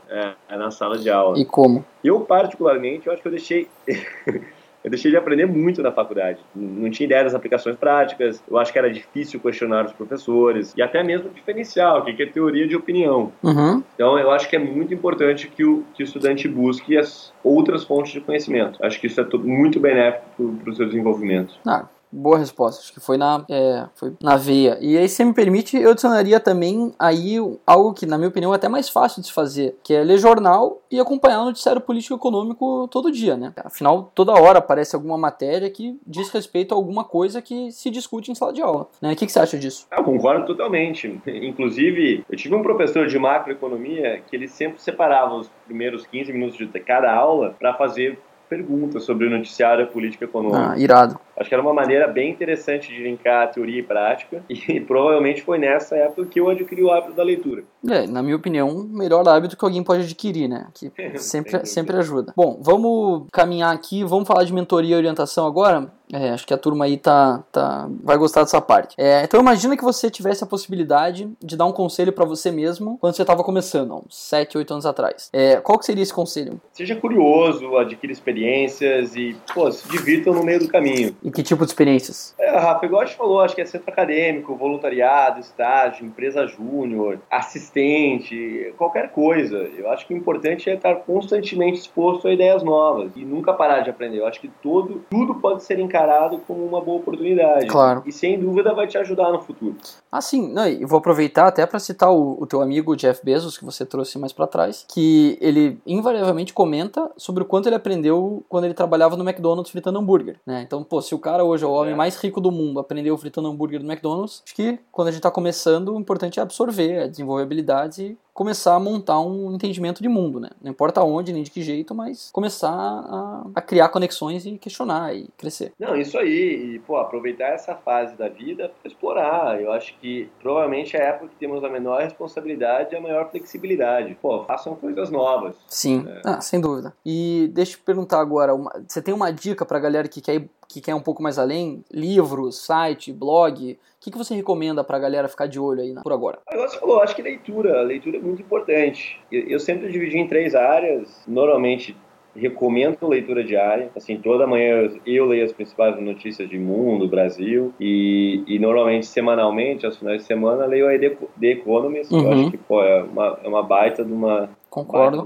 é, 0.09 0.33
na 0.49 0.71
sala 0.71 0.97
de 0.97 1.09
aula. 1.09 1.37
E 1.37 1.45
como? 1.45 1.85
Eu, 2.03 2.21
particularmente, 2.21 3.07
eu 3.07 3.13
acho 3.13 3.21
que 3.21 3.27
eu 3.27 3.31
deixei 3.31 3.67
eu 4.87 4.89
deixei 4.89 5.11
de 5.11 5.17
aprender 5.17 5.45
muito 5.45 5.83
na 5.83 5.91
faculdade. 5.91 6.39
Não 6.55 6.89
tinha 6.89 7.05
ideia 7.05 7.21
das 7.21 7.35
aplicações 7.35 7.75
práticas, 7.75 8.41
eu 8.49 8.57
acho 8.57 8.71
que 8.71 8.79
era 8.79 8.89
difícil 8.89 9.37
questionar 9.37 9.85
os 9.85 9.91
professores, 9.91 10.73
e 10.77 10.81
até 10.81 11.03
mesmo 11.03 11.29
diferencial, 11.29 11.99
o 11.99 12.05
que 12.05 12.23
é 12.23 12.25
teoria 12.25 12.65
de 12.65 12.73
opinião. 12.73 13.33
Uhum. 13.43 13.83
Então, 13.93 14.17
eu 14.17 14.31
acho 14.31 14.49
que 14.49 14.55
é 14.55 14.59
muito 14.59 14.93
importante 14.93 15.49
que 15.49 15.65
o, 15.65 15.83
que 15.93 16.03
o 16.03 16.05
estudante 16.05 16.47
busque 16.47 16.97
as 16.97 17.33
outras 17.43 17.83
fontes 17.83 18.13
de 18.13 18.21
conhecimento. 18.21 18.79
Acho 18.81 18.99
que 19.01 19.07
isso 19.07 19.19
é 19.19 19.27
muito 19.37 19.77
benéfico 19.77 20.55
para 20.63 20.71
o 20.71 20.73
seu 20.73 20.85
desenvolvimento. 20.85 21.55
Ah, 21.65 21.85
Boa 22.11 22.37
resposta, 22.37 22.81
acho 22.81 22.93
que 22.93 22.99
foi 22.99 23.17
na, 23.17 23.45
é, 23.49 23.85
foi 23.95 24.13
na 24.21 24.37
veia. 24.37 24.77
E 24.79 24.97
aí, 24.97 25.09
se 25.09 25.23
me 25.25 25.33
permite, 25.33 25.77
eu 25.77 25.91
adicionaria 25.91 26.39
também 26.39 26.93
aí 26.97 27.35
algo 27.65 27.93
que, 27.93 28.05
na 28.05 28.17
minha 28.17 28.29
opinião, 28.29 28.53
é 28.53 28.55
até 28.55 28.69
mais 28.69 28.87
fácil 28.89 29.21
de 29.21 29.27
se 29.27 29.33
fazer, 29.33 29.75
que 29.83 29.93
é 29.93 30.03
ler 30.03 30.17
jornal 30.17 30.81
e 30.89 30.99
acompanhar 30.99 31.41
o 31.41 31.45
noticiário 31.45 31.81
político 31.81 32.13
e 32.13 32.17
econômico 32.17 32.87
todo 32.89 33.11
dia, 33.11 33.35
né? 33.35 33.51
Afinal, 33.57 34.11
toda 34.15 34.31
hora 34.31 34.59
aparece 34.59 34.95
alguma 34.95 35.17
matéria 35.17 35.69
que 35.69 35.99
diz 36.07 36.29
respeito 36.29 36.73
a 36.73 36.77
alguma 36.77 37.03
coisa 37.03 37.41
que 37.41 37.71
se 37.71 37.89
discute 37.89 38.31
em 38.31 38.35
sala 38.35 38.53
de 38.53 38.61
aula. 38.61 38.87
Né? 39.01 39.11
O 39.11 39.15
que, 39.15 39.25
que 39.25 39.31
você 39.31 39.39
acha 39.39 39.57
disso? 39.57 39.85
Eu 39.91 40.03
concordo 40.03 40.45
totalmente. 40.45 41.19
Inclusive, 41.27 42.23
eu 42.29 42.37
tive 42.37 42.55
um 42.55 42.61
professor 42.61 43.07
de 43.07 43.19
macroeconomia 43.19 44.21
que 44.27 44.35
ele 44.35 44.47
sempre 44.47 44.81
separava 44.81 45.35
os 45.35 45.49
primeiros 45.65 46.05
15 46.07 46.31
minutos 46.31 46.57
de 46.57 46.67
cada 46.79 47.13
aula 47.13 47.55
para 47.59 47.73
fazer 47.73 48.17
perguntas 48.47 49.03
sobre 49.03 49.27
o 49.27 49.29
noticiário 49.29 49.87
política 49.87 50.25
econômica. 50.25 50.73
Ah, 50.73 50.79
irado. 50.79 51.19
Acho 51.37 51.49
que 51.49 51.53
era 51.55 51.61
uma 51.61 51.73
maneira 51.73 52.07
bem 52.07 52.31
interessante 52.31 52.89
de 52.89 53.03
linkar 53.03 53.51
teoria 53.51 53.79
e 53.79 53.83
prática, 53.83 54.43
e 54.49 54.79
provavelmente 54.79 55.41
foi 55.41 55.57
nessa 55.57 55.95
época 55.95 56.25
que 56.25 56.39
eu 56.39 56.49
adquiri 56.49 56.83
o 56.83 56.91
hábito 56.91 57.13
da 57.13 57.23
leitura. 57.23 57.63
É, 57.87 58.07
na 58.07 58.23
minha 58.23 58.35
opinião, 58.35 58.87
melhor 58.89 59.27
hábito 59.27 59.55
que 59.55 59.63
alguém 59.63 59.83
pode 59.83 60.03
adquirir, 60.03 60.47
né? 60.47 60.67
Que 60.73 60.91
sempre, 61.19 61.65
sempre 61.65 61.97
ajuda. 61.97 62.33
Bom, 62.35 62.59
vamos 62.61 63.27
caminhar 63.31 63.73
aqui, 63.73 64.03
vamos 64.03 64.27
falar 64.27 64.43
de 64.43 64.53
mentoria 64.53 64.95
e 64.95 64.97
orientação 64.97 65.45
agora. 65.45 65.91
É, 66.11 66.29
acho 66.29 66.47
que 66.47 66.53
a 66.53 66.57
turma 66.57 66.85
aí 66.85 66.97
tá, 66.97 67.43
tá, 67.51 67.89
vai 68.03 68.17
gostar 68.17 68.41
dessa 68.41 68.61
parte. 68.61 68.95
É, 68.97 69.23
então 69.23 69.39
imagina 69.39 69.75
que 69.75 69.83
você 69.83 70.09
tivesse 70.09 70.43
a 70.43 70.47
possibilidade 70.47 71.29
de 71.43 71.57
dar 71.57 71.65
um 71.65 71.71
conselho 71.71 72.13
para 72.13 72.25
você 72.25 72.51
mesmo 72.51 72.97
quando 72.99 73.15
você 73.15 73.23
estava 73.23 73.43
começando, 73.43 73.95
uns 73.95 74.17
7, 74.17 74.57
8 74.57 74.73
anos 74.73 74.85
atrás. 74.85 75.29
É, 75.33 75.57
qual 75.57 75.77
que 75.77 75.85
seria 75.85 76.03
esse 76.03 76.13
conselho? 76.13 76.61
Seja 76.71 76.95
curioso, 76.95 77.75
adquira 77.77 78.13
experiências 78.13 79.15
e, 79.15 79.35
pô, 79.53 79.69
se 79.71 79.87
divirtam 79.89 80.33
no 80.33 80.43
meio 80.43 80.59
do 80.59 80.67
caminho. 80.67 81.15
E 81.21 81.31
que 81.31 81.43
tipo 81.43 81.65
de 81.65 81.71
experiências? 81.71 82.33
É, 82.39 82.57
Rafa, 82.57 82.85
igual 82.85 83.01
a 83.01 83.05
gente 83.05 83.17
falou, 83.17 83.41
acho 83.41 83.55
que 83.55 83.61
é 83.61 83.65
centro 83.65 83.91
acadêmico, 83.91 84.55
voluntariado, 84.55 85.39
estágio, 85.39 86.05
empresa 86.05 86.47
júnior, 86.47 87.19
assistente, 87.29 88.73
qualquer 88.77 89.11
coisa. 89.11 89.57
Eu 89.77 89.89
acho 89.91 90.07
que 90.07 90.13
o 90.13 90.17
importante 90.17 90.69
é 90.69 90.75
estar 90.75 90.95
constantemente 90.95 91.79
exposto 91.79 92.27
a 92.27 92.33
ideias 92.33 92.63
novas 92.63 93.11
e 93.15 93.25
nunca 93.25 93.53
parar 93.53 93.81
de 93.81 93.89
aprender. 93.89 94.19
Eu 94.19 94.27
acho 94.27 94.39
que 94.39 94.49
todo, 94.61 95.03
tudo 95.09 95.35
pode 95.35 95.63
ser 95.63 95.79
encarado 95.79 95.96
como 96.45 96.65
uma 96.65 96.81
boa 96.81 96.99
oportunidade. 96.99 97.67
Claro. 97.67 98.03
E 98.05 98.11
sem 98.11 98.39
dúvida 98.39 98.73
vai 98.73 98.87
te 98.87 98.97
ajudar 98.97 99.31
no 99.31 99.41
futuro. 99.41 99.75
Ah, 100.11 100.21
sim. 100.21 100.51
Não, 100.51 100.67
e 100.67 100.85
vou 100.85 100.99
aproveitar 100.99 101.47
até 101.47 101.65
para 101.65 101.79
citar 101.79 102.11
o, 102.11 102.41
o, 102.41 102.45
teu 102.45 102.61
amigo 102.61 102.95
Jeff 102.95 103.23
Bezos, 103.23 103.57
que 103.57 103.65
você 103.65 103.85
trouxe 103.85 104.17
mais 104.17 104.33
para 104.33 104.47
trás, 104.47 104.85
que 104.87 105.37
ele 105.41 105.79
invariavelmente 105.85 106.53
comenta 106.53 107.09
sobre 107.17 107.43
o 107.43 107.45
quanto 107.45 107.67
ele 107.67 107.75
aprendeu 107.75 108.43
quando 108.49 108.65
ele 108.65 108.73
trabalhava 108.73 109.15
no 109.15 109.27
McDonald's 109.27 109.71
fritando 109.71 109.99
hambúrguer. 109.99 110.39
Né? 110.45 110.61
Então, 110.65 110.83
pô, 110.83 111.01
se 111.01 111.13
o 111.15 111.19
cara 111.19 111.43
hoje 111.43 111.63
é 111.63 111.67
o 111.67 111.71
homem 111.71 111.93
é. 111.93 111.95
mais 111.95 112.15
rico 112.17 112.41
do 112.41 112.51
mundo, 112.51 112.79
aprendeu 112.79 113.17
fritando 113.17 113.47
hambúrguer 113.47 113.81
no 113.81 113.91
McDonald's, 113.91 114.41
acho 114.45 114.55
que 114.55 114.79
quando 114.91 115.09
a 115.09 115.11
gente 115.11 115.19
está 115.19 115.31
começando, 115.31 115.93
o 115.93 115.99
importante 115.99 116.39
é 116.39 116.43
absorver, 116.43 116.93
é 116.93 117.07
desenvolver 117.07 117.43
habilidades 117.43 117.99
e 117.99 118.17
começar 118.37 118.75
a 118.75 118.79
montar 118.79 119.19
um 119.19 119.51
entendimento 119.51 119.99
de 119.99 120.07
mundo, 120.07 120.39
né? 120.39 120.51
Não 120.61 120.69
importa 120.69 121.01
onde, 121.01 121.33
nem 121.33 121.41
de 121.41 121.49
que 121.49 121.63
jeito, 121.63 121.95
mas 121.95 122.29
começar 122.31 122.69
a, 122.69 123.47
a 123.55 123.61
criar 123.63 123.89
conexões 123.89 124.45
e 124.45 124.59
questionar 124.59 125.15
e 125.15 125.27
crescer. 125.35 125.71
Não, 125.79 125.95
isso 125.95 126.15
aí. 126.19 126.75
E, 126.75 126.79
pô, 126.79 126.97
aproveitar 126.97 127.47
essa 127.47 127.73
fase 127.73 128.15
da 128.15 128.29
vida 128.29 128.71
para 128.79 128.91
explorar. 128.91 129.59
Eu 129.59 129.71
acho 129.71 129.97
que 129.97 130.29
provavelmente 130.39 130.95
é 130.95 131.01
a 131.01 131.05
época 131.05 131.29
que 131.29 131.35
temos 131.37 131.63
a 131.63 131.69
menor 131.69 132.03
responsabilidade 132.03 132.93
e 132.93 132.97
a 132.99 133.01
maior 133.01 133.27
flexibilidade. 133.31 134.15
Pô, 134.21 134.43
façam 134.43 134.75
coisas 134.75 135.09
novas. 135.09 135.55
Sim, 135.67 136.03
né? 136.03 136.21
ah, 136.23 136.39
sem 136.39 136.61
dúvida. 136.61 136.93
E 137.03 137.49
deixa 137.55 137.71
eu 137.71 137.77
te 137.77 137.83
perguntar 137.83 138.19
agora, 138.19 138.53
uma, 138.53 138.71
você 138.87 139.01
tem 139.01 139.15
uma 139.15 139.33
dica 139.33 139.65
pra 139.65 139.79
galera 139.79 140.07
que 140.07 140.21
quer, 140.21 140.47
que 140.67 140.81
quer 140.81 140.95
um 140.95 141.01
pouco 141.01 141.23
mais 141.23 141.39
além? 141.39 141.83
Livro, 141.91 142.51
site, 142.51 143.13
blog? 143.13 143.73
O 143.73 143.77
que, 143.99 144.11
que 144.11 144.17
você 144.17 144.35
recomenda 144.35 144.83
pra 144.83 144.99
galera 144.99 145.27
ficar 145.27 145.47
de 145.47 145.59
olho 145.59 145.81
aí 145.81 145.93
por 146.03 146.11
agora? 146.11 146.39
Agora 146.47 146.67
você 146.67 146.79
falou, 146.79 147.01
acho 147.01 147.15
que 147.15 147.21
leitura. 147.21 147.81
Leitura 147.81 148.17
é 148.17 148.21
muito 148.21 148.41
importante. 148.41 149.19
Eu, 149.31 149.47
eu 149.47 149.59
sempre 149.59 149.91
dividi 149.91 150.17
em 150.17 150.27
três 150.27 150.55
áreas. 150.55 151.23
Normalmente 151.27 151.95
recomendo 152.37 153.07
leitura 153.07 153.43
diária. 153.43 153.89
Assim, 153.95 154.17
toda 154.17 154.47
manhã 154.47 154.89
eu 155.05 155.25
leio 155.25 155.43
as 155.43 155.51
principais 155.51 155.99
notícias 155.99 156.47
de 156.47 156.57
mundo, 156.57 157.07
Brasil, 157.07 157.73
e, 157.79 158.43
e 158.47 158.59
normalmente 158.59 159.07
semanalmente, 159.07 159.85
aos 159.85 159.97
finais 159.97 160.21
de 160.21 160.27
semana, 160.27 160.65
leio 160.65 160.87
a 160.87 160.97
The 160.99 161.47
Economist. 161.47 162.13
Uhum. 162.13 162.21
Eu 162.21 162.31
acho 162.31 162.51
que 162.51 162.57
pô, 162.57 162.83
é, 162.83 163.03
uma, 163.03 163.39
é 163.43 163.47
uma 163.47 163.63
baita 163.63 164.05
de 164.05 164.13
uma 164.13 164.49
Concordo. 164.69 165.25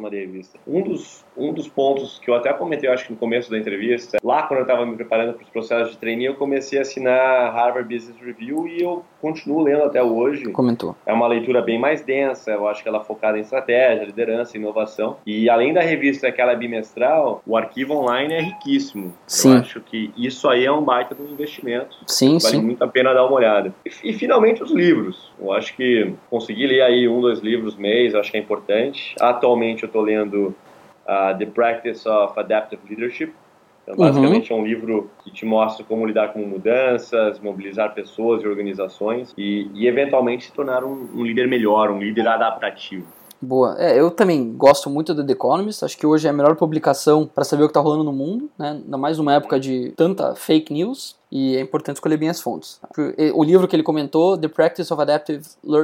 Um 0.67 0.81
dos, 0.81 1.25
um 1.35 1.53
dos 1.53 1.67
pontos 1.67 2.19
que 2.19 2.29
eu 2.29 2.35
até 2.35 2.53
comentei, 2.53 2.89
eu 2.89 2.93
acho 2.93 3.05
que 3.05 3.11
no 3.11 3.17
começo 3.17 3.49
da 3.49 3.57
entrevista, 3.57 4.17
lá 4.23 4.43
quando 4.43 4.59
eu 4.59 4.63
estava 4.63 4.85
me 4.85 4.95
preparando 4.95 5.33
para 5.33 5.43
os 5.43 5.49
processos 5.49 5.91
de 5.91 5.97
trainee, 5.97 6.25
eu 6.25 6.35
comecei 6.35 6.79
a 6.79 6.83
assinar 6.83 7.53
Harvard 7.53 7.93
Business 7.93 8.17
Review 8.21 8.67
e 8.67 8.81
eu 8.81 9.03
continuo 9.19 9.61
lendo 9.61 9.83
até 9.83 10.01
hoje. 10.01 10.51
Comentou. 10.51 10.95
É 11.05 11.13
uma 11.13 11.27
leitura 11.27 11.61
bem 11.61 11.79
mais 11.79 12.01
densa, 12.01 12.51
eu 12.51 12.67
acho 12.67 12.83
que 12.83 12.89
ela 12.89 12.99
é 12.99 13.03
focada 13.03 13.37
em 13.37 13.41
estratégia, 13.41 14.05
liderança, 14.05 14.57
inovação. 14.57 15.17
E 15.25 15.49
além 15.49 15.73
da 15.73 15.81
revista 15.81 16.27
aquela 16.27 16.55
bimestral, 16.55 17.41
o 17.45 17.57
arquivo 17.57 17.93
online 17.93 18.33
é 18.33 18.41
riquíssimo. 18.41 19.13
Sim. 19.25 19.53
Eu 19.53 19.59
acho 19.59 19.81
que 19.81 20.11
isso 20.15 20.47
aí 20.49 20.65
é 20.65 20.71
um 20.71 20.83
baita 20.83 21.15
um 21.19 21.33
investimento. 21.33 21.97
Sim, 22.07 22.37
vale 22.39 22.57
sim. 22.57 22.61
muito 22.61 22.83
a 22.83 22.87
pena 22.87 23.13
dar 23.13 23.25
uma 23.25 23.35
olhada. 23.35 23.73
E, 23.85 24.09
e 24.09 24.13
finalmente 24.13 24.63
os 24.63 24.71
livros. 24.71 25.31
Eu 25.39 25.51
acho 25.51 25.75
que 25.75 26.13
conseguir 26.29 26.67
ler 26.67 26.81
aí 26.81 27.07
um, 27.07 27.19
dois 27.19 27.39
livros 27.39 27.75
mês, 27.75 28.15
acho 28.15 28.31
que 28.31 28.37
é 28.37 28.39
importante. 28.39 29.15
Atualmente 29.31 29.83
eu 29.83 29.87
estou 29.87 30.01
lendo 30.01 30.55
uh, 31.05 31.37
The 31.37 31.45
Practice 31.47 32.07
of 32.07 32.39
Adaptive 32.39 32.81
Leadership. 32.89 33.33
Então, 33.83 33.95
basicamente 33.95 34.53
uhum. 34.53 34.59
é 34.59 34.61
um 34.61 34.65
livro 34.65 35.09
que 35.23 35.31
te 35.31 35.45
mostra 35.45 35.83
como 35.83 36.05
lidar 36.05 36.33
com 36.33 36.39
mudanças, 36.39 37.39
mobilizar 37.39 37.93
pessoas 37.93 38.43
e 38.43 38.47
organizações 38.47 39.33
e, 39.37 39.69
e 39.73 39.87
eventualmente 39.87 40.45
se 40.45 40.51
tornar 40.51 40.83
um, 40.83 41.09
um 41.15 41.23
líder 41.23 41.47
melhor, 41.47 41.89
um 41.89 41.99
líder 41.99 42.27
adaptativo. 42.27 43.07
Boa. 43.41 43.75
É, 43.79 43.99
eu 43.99 44.11
também 44.11 44.53
gosto 44.53 44.87
muito 44.87 45.15
do 45.15 45.25
The 45.25 45.33
Economist. 45.33 45.83
Acho 45.83 45.97
que 45.97 46.05
hoje 46.05 46.27
é 46.27 46.29
a 46.29 46.33
melhor 46.33 46.55
publicação 46.55 47.25
para 47.25 47.43
saber 47.43 47.63
o 47.63 47.65
que 47.65 47.71
está 47.71 47.79
rolando 47.79 48.03
no 48.03 48.13
mundo, 48.13 48.51
né? 48.57 48.79
Ainda 48.83 48.97
mais 48.97 49.17
numa 49.17 49.33
época 49.33 49.59
de 49.59 49.93
tanta 49.97 50.35
fake 50.35 50.71
news 50.71 51.19
e 51.31 51.55
é 51.55 51.61
importante 51.61 51.95
escolher 51.95 52.17
bem 52.17 52.29
as 52.29 52.41
fontes. 52.41 52.79
O 53.33 53.43
livro 53.43 53.67
que 53.67 53.75
ele 53.75 53.83
comentou, 53.83 54.37
The 54.37 54.47
Practice 54.47 54.91
of 54.91 55.01
Adaptive 55.01 55.43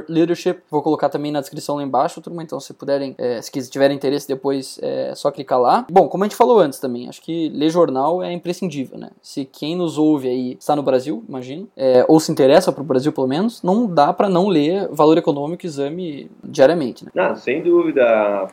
Leadership, 0.09 0.59
vou 0.69 0.81
colocar 0.81 1.09
também 1.09 1.31
na 1.31 1.39
descrição 1.39 1.77
lá 1.77 1.83
embaixo, 1.83 2.21
turma, 2.21 2.43
então 2.43 2.59
se 2.59 2.73
puderem, 2.73 3.15
é, 3.17 3.41
se 3.41 3.69
tiverem 3.69 3.95
interesse 3.95 4.27
depois, 4.27 4.79
é 4.81 5.13
só 5.15 5.31
clicar 5.31 5.59
lá. 5.59 5.85
Bom, 5.89 6.07
como 6.07 6.23
a 6.23 6.27
gente 6.27 6.35
falou 6.35 6.59
antes 6.59 6.79
também, 6.79 7.07
acho 7.07 7.21
que 7.21 7.49
ler 7.49 7.69
jornal 7.69 8.21
é 8.21 8.31
imprescindível, 8.31 8.97
né? 8.97 9.09
Se 9.21 9.45
quem 9.45 9.75
nos 9.75 9.97
ouve 9.97 10.27
aí 10.27 10.57
está 10.59 10.75
no 10.75 10.83
Brasil, 10.83 11.23
imagino, 11.27 11.67
é, 11.77 12.05
ou 12.07 12.19
se 12.19 12.31
interessa 12.31 12.71
para 12.71 12.81
o 12.81 12.85
Brasil 12.85 13.11
pelo 13.13 13.27
menos, 13.27 13.63
não 13.63 13.87
dá 13.87 14.11
para 14.11 14.29
não 14.29 14.47
ler 14.47 14.87
Valor 14.91 15.17
Econômico 15.17 15.65
Exame 15.65 16.29
diariamente, 16.43 17.05
né? 17.05 17.11
Não, 17.13 17.35
sem 17.35 17.61
dúvida, 17.61 18.03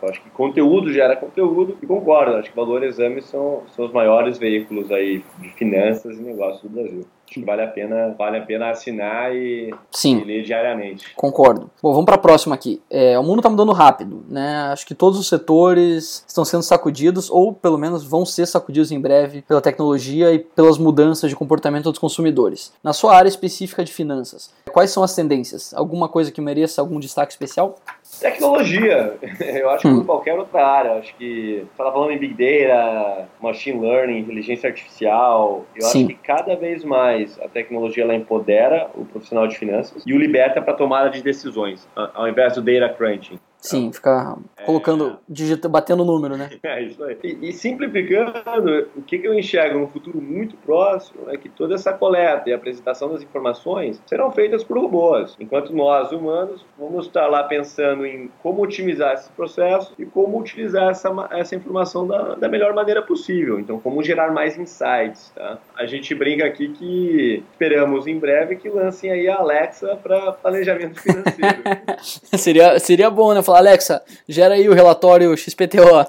acho 0.03 0.23
que 0.23 0.31
conteúdo 0.31 0.93
gera 0.93 1.17
conteúdo 1.17 1.77
e 1.83 1.87
concordo, 1.87 2.37
acho 2.37 2.51
que 2.51 2.57
Valor 2.57 2.85
Exame 2.85 3.21
são, 3.23 3.63
são 3.75 3.87
os 3.87 3.93
maiores 3.93 4.39
veículos 4.39 4.91
aí 4.91 5.25
de 5.41 5.49
finanças 5.51 6.19
e 6.19 6.23
negócios 6.23 6.63
do 6.63 6.69
Brasil. 6.69 6.84
Brasil. 6.85 7.07
Acho 7.27 7.41
que 7.41 7.45
vale 7.45 7.63
a 7.63 7.67
pena, 7.67 8.15
vale 8.19 8.37
a 8.37 8.43
pena 8.43 8.71
assinar 8.71 9.35
e, 9.35 9.75
Sim. 9.91 10.19
e 10.19 10.25
ler 10.25 10.45
diariamente. 10.45 11.15
Concordo. 11.17 11.71
Bom, 11.83 11.91
vamos 11.91 12.05
para 12.05 12.17
a 12.17 12.19
próxima 12.19 12.55
aqui. 12.55 12.83
É, 12.91 13.19
o 13.19 13.23
mundo 13.23 13.39
está 13.39 13.49
mudando 13.49 13.73
rápido, 13.73 14.25
né? 14.29 14.69
Acho 14.71 14.87
que 14.87 14.95
todos 14.95 15.19
os 15.19 15.27
setores 15.27 16.23
estão 16.29 16.45
sendo 16.45 16.63
sacudidos, 16.63 17.31
ou 17.31 17.53
pelo 17.53 17.79
menos 17.79 18.05
vão 18.05 18.27
ser 18.27 18.47
sacudidos 18.47 18.93
em 18.93 19.01
breve 19.01 19.43
pela 19.43 19.61
tecnologia 19.61 20.33
e 20.33 20.39
pelas 20.39 20.77
mudanças 20.77 21.31
de 21.31 21.37
comportamento 21.37 21.91
dos 21.91 21.99
consumidores. 21.99 22.73
Na 22.83 22.93
sua 22.93 23.17
área 23.17 23.29
específica 23.29 23.83
de 23.83 23.93
finanças, 23.93 24.53
quais 24.71 24.91
são 24.91 25.03
as 25.03 25.15
tendências? 25.15 25.73
Alguma 25.73 26.09
coisa 26.09 26.31
que 26.31 26.43
mereça 26.43 26.83
algum 26.83 27.01
destaque 27.01 27.33
especial? 27.33 27.77
Tecnologia, 28.21 29.17
eu 29.41 29.71
acho 29.71 29.83
que 29.83 29.89
hum. 29.89 30.05
qualquer 30.05 30.35
outra 30.35 30.67
área, 30.67 30.93
acho 30.95 31.15
que 31.17 31.67
estava 31.71 31.93
falando 31.93 32.13
em 32.13 32.19
Big 32.19 32.35
Data, 32.35 33.29
Machine 33.41 33.81
Learning, 33.81 34.19
inteligência 34.19 34.69
artificial, 34.69 35.65
eu 35.75 35.83
Sim. 35.83 36.05
acho 36.05 36.09
que 36.09 36.15
cada 36.15 36.57
vez 36.57 36.85
mais 36.85 37.39
a 37.41 37.49
tecnologia 37.49 38.05
ela 38.05 38.15
empodera 38.15 38.91
o 38.95 39.05
profissional 39.05 39.47
de 39.47 39.57
finanças 39.57 40.03
e 40.07 40.13
o 40.13 40.19
liberta 40.19 40.61
para 40.63 40.75
tomada 40.75 41.11
de 41.11 41.23
decisões, 41.23 41.89
ao 41.95 42.29
invés 42.29 42.55
do 42.55 42.63
data 42.63 42.93
crunching. 42.95 43.39
Sim, 43.65 43.91
ficar 43.91 44.37
é... 44.59 44.65
colocando, 44.65 45.19
digita, 45.27 45.71
batendo 45.71 46.05
número, 46.05 46.37
né? 46.37 46.51
É 46.65 46.83
isso 46.83 47.03
aí. 47.05 47.17
E, 47.23 47.49
e, 47.49 47.53
simplificando, 47.53 48.89
o 48.97 49.03
que, 49.03 49.19
que 49.19 49.27
eu 49.27 49.33
enxergo 49.33 49.79
no 49.79 49.87
futuro 49.87 50.21
muito 50.21 50.57
próximo 50.57 51.31
é 51.31 51.37
que 51.37 51.49
toda 51.49 51.75
essa 51.75 51.93
coleta 51.93 52.51
e 52.51 52.53
apresentação 52.53 53.13
das 53.13 53.23
informações 53.23 54.03
serão 54.07 54.31
feitas 54.31 54.65
por 54.65 54.77
robôs, 54.77 55.37
enquanto 55.39 55.75
nós, 55.75 56.11
humanos, 56.11 56.65
vamos 56.79 57.07
estar 57.07 57.27
lá 57.29 57.45
pensando 57.45 58.05
em 58.05 58.31
como 58.43 58.63
otimizar 58.63 59.15
esse 59.15 59.31
processo 59.31 59.95
e 59.99 60.05
como 60.05 60.39
utilizar 60.39 60.91
essa, 60.91 61.11
essa 61.31 61.55
informação 61.55 62.07
da, 62.07 62.35
da 62.35 62.49
melhor 62.49 62.75
maneira 62.75 63.03
possível. 63.03 63.59
Então, 63.61 63.79
como 63.79 64.03
gerar 64.03 64.33
mais 64.33 64.59
insights, 64.59 65.33
tá? 65.35 65.59
A 65.77 65.87
gente 65.87 66.15
brinca 66.15 66.45
aqui 66.45 66.69
que 66.69 67.43
esperamos 67.53 68.07
em 68.07 68.19
breve 68.19 68.57
que 68.57 68.69
lancem 68.69 69.11
aí 69.11 69.29
a 69.29 69.37
Alexa 69.37 69.97
para 70.03 70.33
planejamento 70.33 71.01
financeiro. 71.01 71.63
seria, 72.37 72.79
seria 72.79 73.11
bom, 73.11 73.33
né? 73.33 73.43
Falar, 73.43 73.54
Alexa, 73.59 74.03
gera 74.29 74.55
aí 74.55 74.69
o 74.69 74.75
relatório 74.75 75.37
XPTO. 75.37 76.07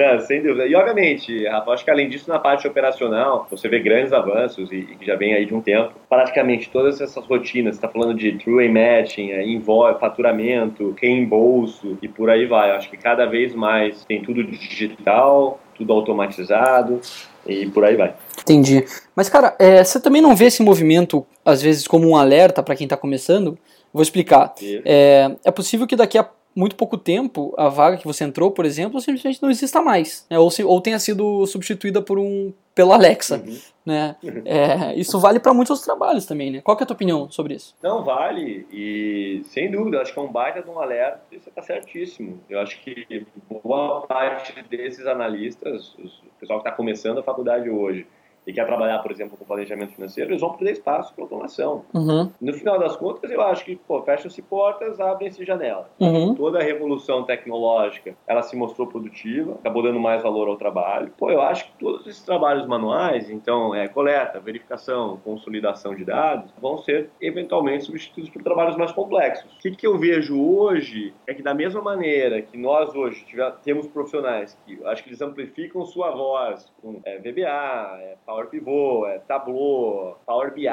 É, 0.00 0.18
sem 0.20 0.42
dúvida. 0.42 0.66
E 0.66 0.74
obviamente, 0.74 1.46
Rafa, 1.46 1.72
acho 1.72 1.84
que 1.84 1.90
além 1.90 2.08
disso, 2.08 2.30
na 2.30 2.38
parte 2.38 2.66
operacional, 2.66 3.46
você 3.50 3.68
vê 3.68 3.78
grandes 3.80 4.14
avanços 4.14 4.72
e, 4.72 4.82
que 4.98 5.04
já 5.04 5.14
vem 5.14 5.34
aí 5.34 5.44
de 5.44 5.54
um 5.54 5.60
tempo. 5.60 5.92
Praticamente 6.08 6.70
todas 6.70 7.02
essas 7.02 7.22
rotinas, 7.26 7.76
você 7.76 7.84
está 7.84 7.88
falando 7.88 8.14
de 8.14 8.32
true 8.38 8.66
matching, 8.68 9.30
é, 9.30 9.46
invoice, 9.46 10.00
faturamento, 10.00 10.96
reembolso 10.98 11.98
e 12.00 12.08
por 12.08 12.30
aí 12.30 12.46
vai. 12.46 12.70
Acho 12.70 12.88
que 12.88 12.96
cada 12.96 13.26
vez 13.26 13.54
mais 13.54 14.02
tem 14.06 14.22
tudo 14.22 14.42
digital, 14.42 15.60
tudo 15.76 15.92
automatizado 15.92 17.00
e 17.46 17.66
por 17.66 17.84
aí 17.84 17.96
vai. 17.96 18.14
Entendi. 18.40 18.84
Mas, 19.14 19.28
cara, 19.28 19.54
é, 19.58 19.84
você 19.84 20.00
também 20.00 20.22
não 20.22 20.34
vê 20.34 20.46
esse 20.46 20.62
movimento, 20.62 21.26
às 21.44 21.60
vezes, 21.60 21.86
como 21.86 22.08
um 22.08 22.16
alerta 22.16 22.62
para 22.62 22.74
quem 22.74 22.86
está 22.86 22.96
começando? 22.96 23.58
Vou 23.92 24.02
explicar. 24.02 24.54
É, 24.84 25.30
é 25.44 25.50
possível 25.50 25.86
que 25.86 25.96
daqui 25.96 26.16
a 26.16 26.26
muito 26.54 26.76
pouco 26.76 26.96
tempo 26.96 27.54
a 27.56 27.68
vaga 27.68 27.96
que 27.96 28.06
você 28.06 28.24
entrou, 28.24 28.50
por 28.50 28.64
exemplo, 28.64 29.00
simplesmente 29.00 29.42
não 29.42 29.50
exista 29.50 29.80
mais, 29.80 30.26
né? 30.28 30.38
ou, 30.38 30.50
se, 30.50 30.64
ou 30.64 30.80
tenha 30.80 30.98
sido 30.98 31.46
substituída 31.46 32.02
por 32.02 32.18
um 32.18 32.52
pelo 32.74 32.92
Alexa, 32.92 33.36
uhum. 33.36 33.58
né? 33.84 34.16
Uhum. 34.22 34.42
É, 34.44 34.94
isso 34.94 35.18
vale 35.18 35.40
para 35.40 35.52
muitos 35.52 35.70
outros 35.70 35.84
trabalhos 35.84 36.24
também, 36.24 36.50
né? 36.50 36.60
Qual 36.62 36.78
é 36.78 36.82
a 36.82 36.86
tua 36.86 36.94
opinião 36.94 37.30
sobre 37.30 37.54
isso? 37.54 37.74
Não 37.82 38.04
vale 38.04 38.66
e 38.72 39.42
sem 39.46 39.70
dúvida, 39.70 40.00
acho 40.00 40.14
que 40.14 40.18
é 40.18 40.22
um 40.22 40.30
baita 40.32 40.62
de 40.62 40.70
um 40.70 40.78
alerta. 40.78 41.20
Isso 41.32 41.48
está 41.48 41.60
certíssimo. 41.62 42.40
Eu 42.48 42.60
acho 42.60 42.80
que 42.80 43.26
boa 43.62 44.02
parte 44.02 44.54
desses 44.70 45.06
analistas, 45.06 45.94
o 45.98 46.40
pessoal 46.40 46.60
que 46.60 46.68
está 46.68 46.72
começando 46.72 47.18
a 47.18 47.22
faculdade 47.22 47.68
hoje, 47.68 48.06
e 48.46 48.52
quer 48.52 48.66
trabalhar, 48.66 48.98
por 49.00 49.10
exemplo, 49.10 49.36
com 49.36 49.44
planejamento 49.44 49.92
financeiro, 49.92 50.30
eles 50.30 50.40
vão 50.40 50.52
perder 50.52 50.72
espaço 50.72 51.14
para 51.14 51.24
automação. 51.24 51.84
Uhum. 51.94 52.30
No 52.40 52.52
final 52.52 52.78
das 52.78 52.96
contas, 52.96 53.30
eu 53.30 53.40
acho 53.40 53.64
que 53.64 53.78
fecham-se 54.04 54.42
portas, 54.42 55.00
abrem-se 55.00 55.44
janelas. 55.44 55.86
Uhum. 56.00 56.34
Toda 56.34 56.58
a 56.58 56.62
revolução 56.62 57.24
tecnológica, 57.24 58.14
ela 58.26 58.42
se 58.42 58.56
mostrou 58.56 58.86
produtiva, 58.86 59.54
acabou 59.54 59.82
dando 59.82 60.00
mais 60.00 60.22
valor 60.22 60.48
ao 60.48 60.56
trabalho. 60.56 61.12
Pô, 61.16 61.30
eu 61.30 61.40
acho 61.40 61.66
que 61.66 61.72
todos 61.78 62.06
esses 62.06 62.22
trabalhos 62.22 62.66
manuais, 62.66 63.30
então, 63.30 63.74
é, 63.74 63.88
coleta, 63.88 64.40
verificação, 64.40 65.18
consolidação 65.24 65.94
de 65.94 66.04
dados, 66.04 66.52
vão 66.60 66.78
ser 66.78 67.10
eventualmente 67.20 67.84
substituídos 67.84 68.30
por 68.30 68.42
trabalhos 68.42 68.76
mais 68.76 68.92
complexos. 68.92 69.52
O 69.56 69.58
que, 69.58 69.70
que 69.72 69.86
eu 69.86 69.98
vejo 69.98 70.40
hoje 70.40 71.14
é 71.26 71.34
que 71.34 71.42
da 71.42 71.54
mesma 71.54 71.80
maneira 71.80 72.42
que 72.42 72.56
nós 72.56 72.94
hoje 72.94 73.24
tiver, 73.26 73.50
temos 73.62 73.86
profissionais 73.86 74.58
que 74.66 74.78
acho 74.86 75.02
que 75.02 75.10
eles 75.10 75.20
amplificam 75.20 75.84
sua 75.84 76.10
voz 76.10 76.70
com 76.82 77.00
é, 77.04 77.18
VBA, 77.18 77.98
é, 78.00 78.16
Power 78.30 78.46
Pivot, 78.46 79.08
é, 79.08 79.18
Tableau, 79.26 80.16
Power 80.24 80.54
BI 80.54 80.68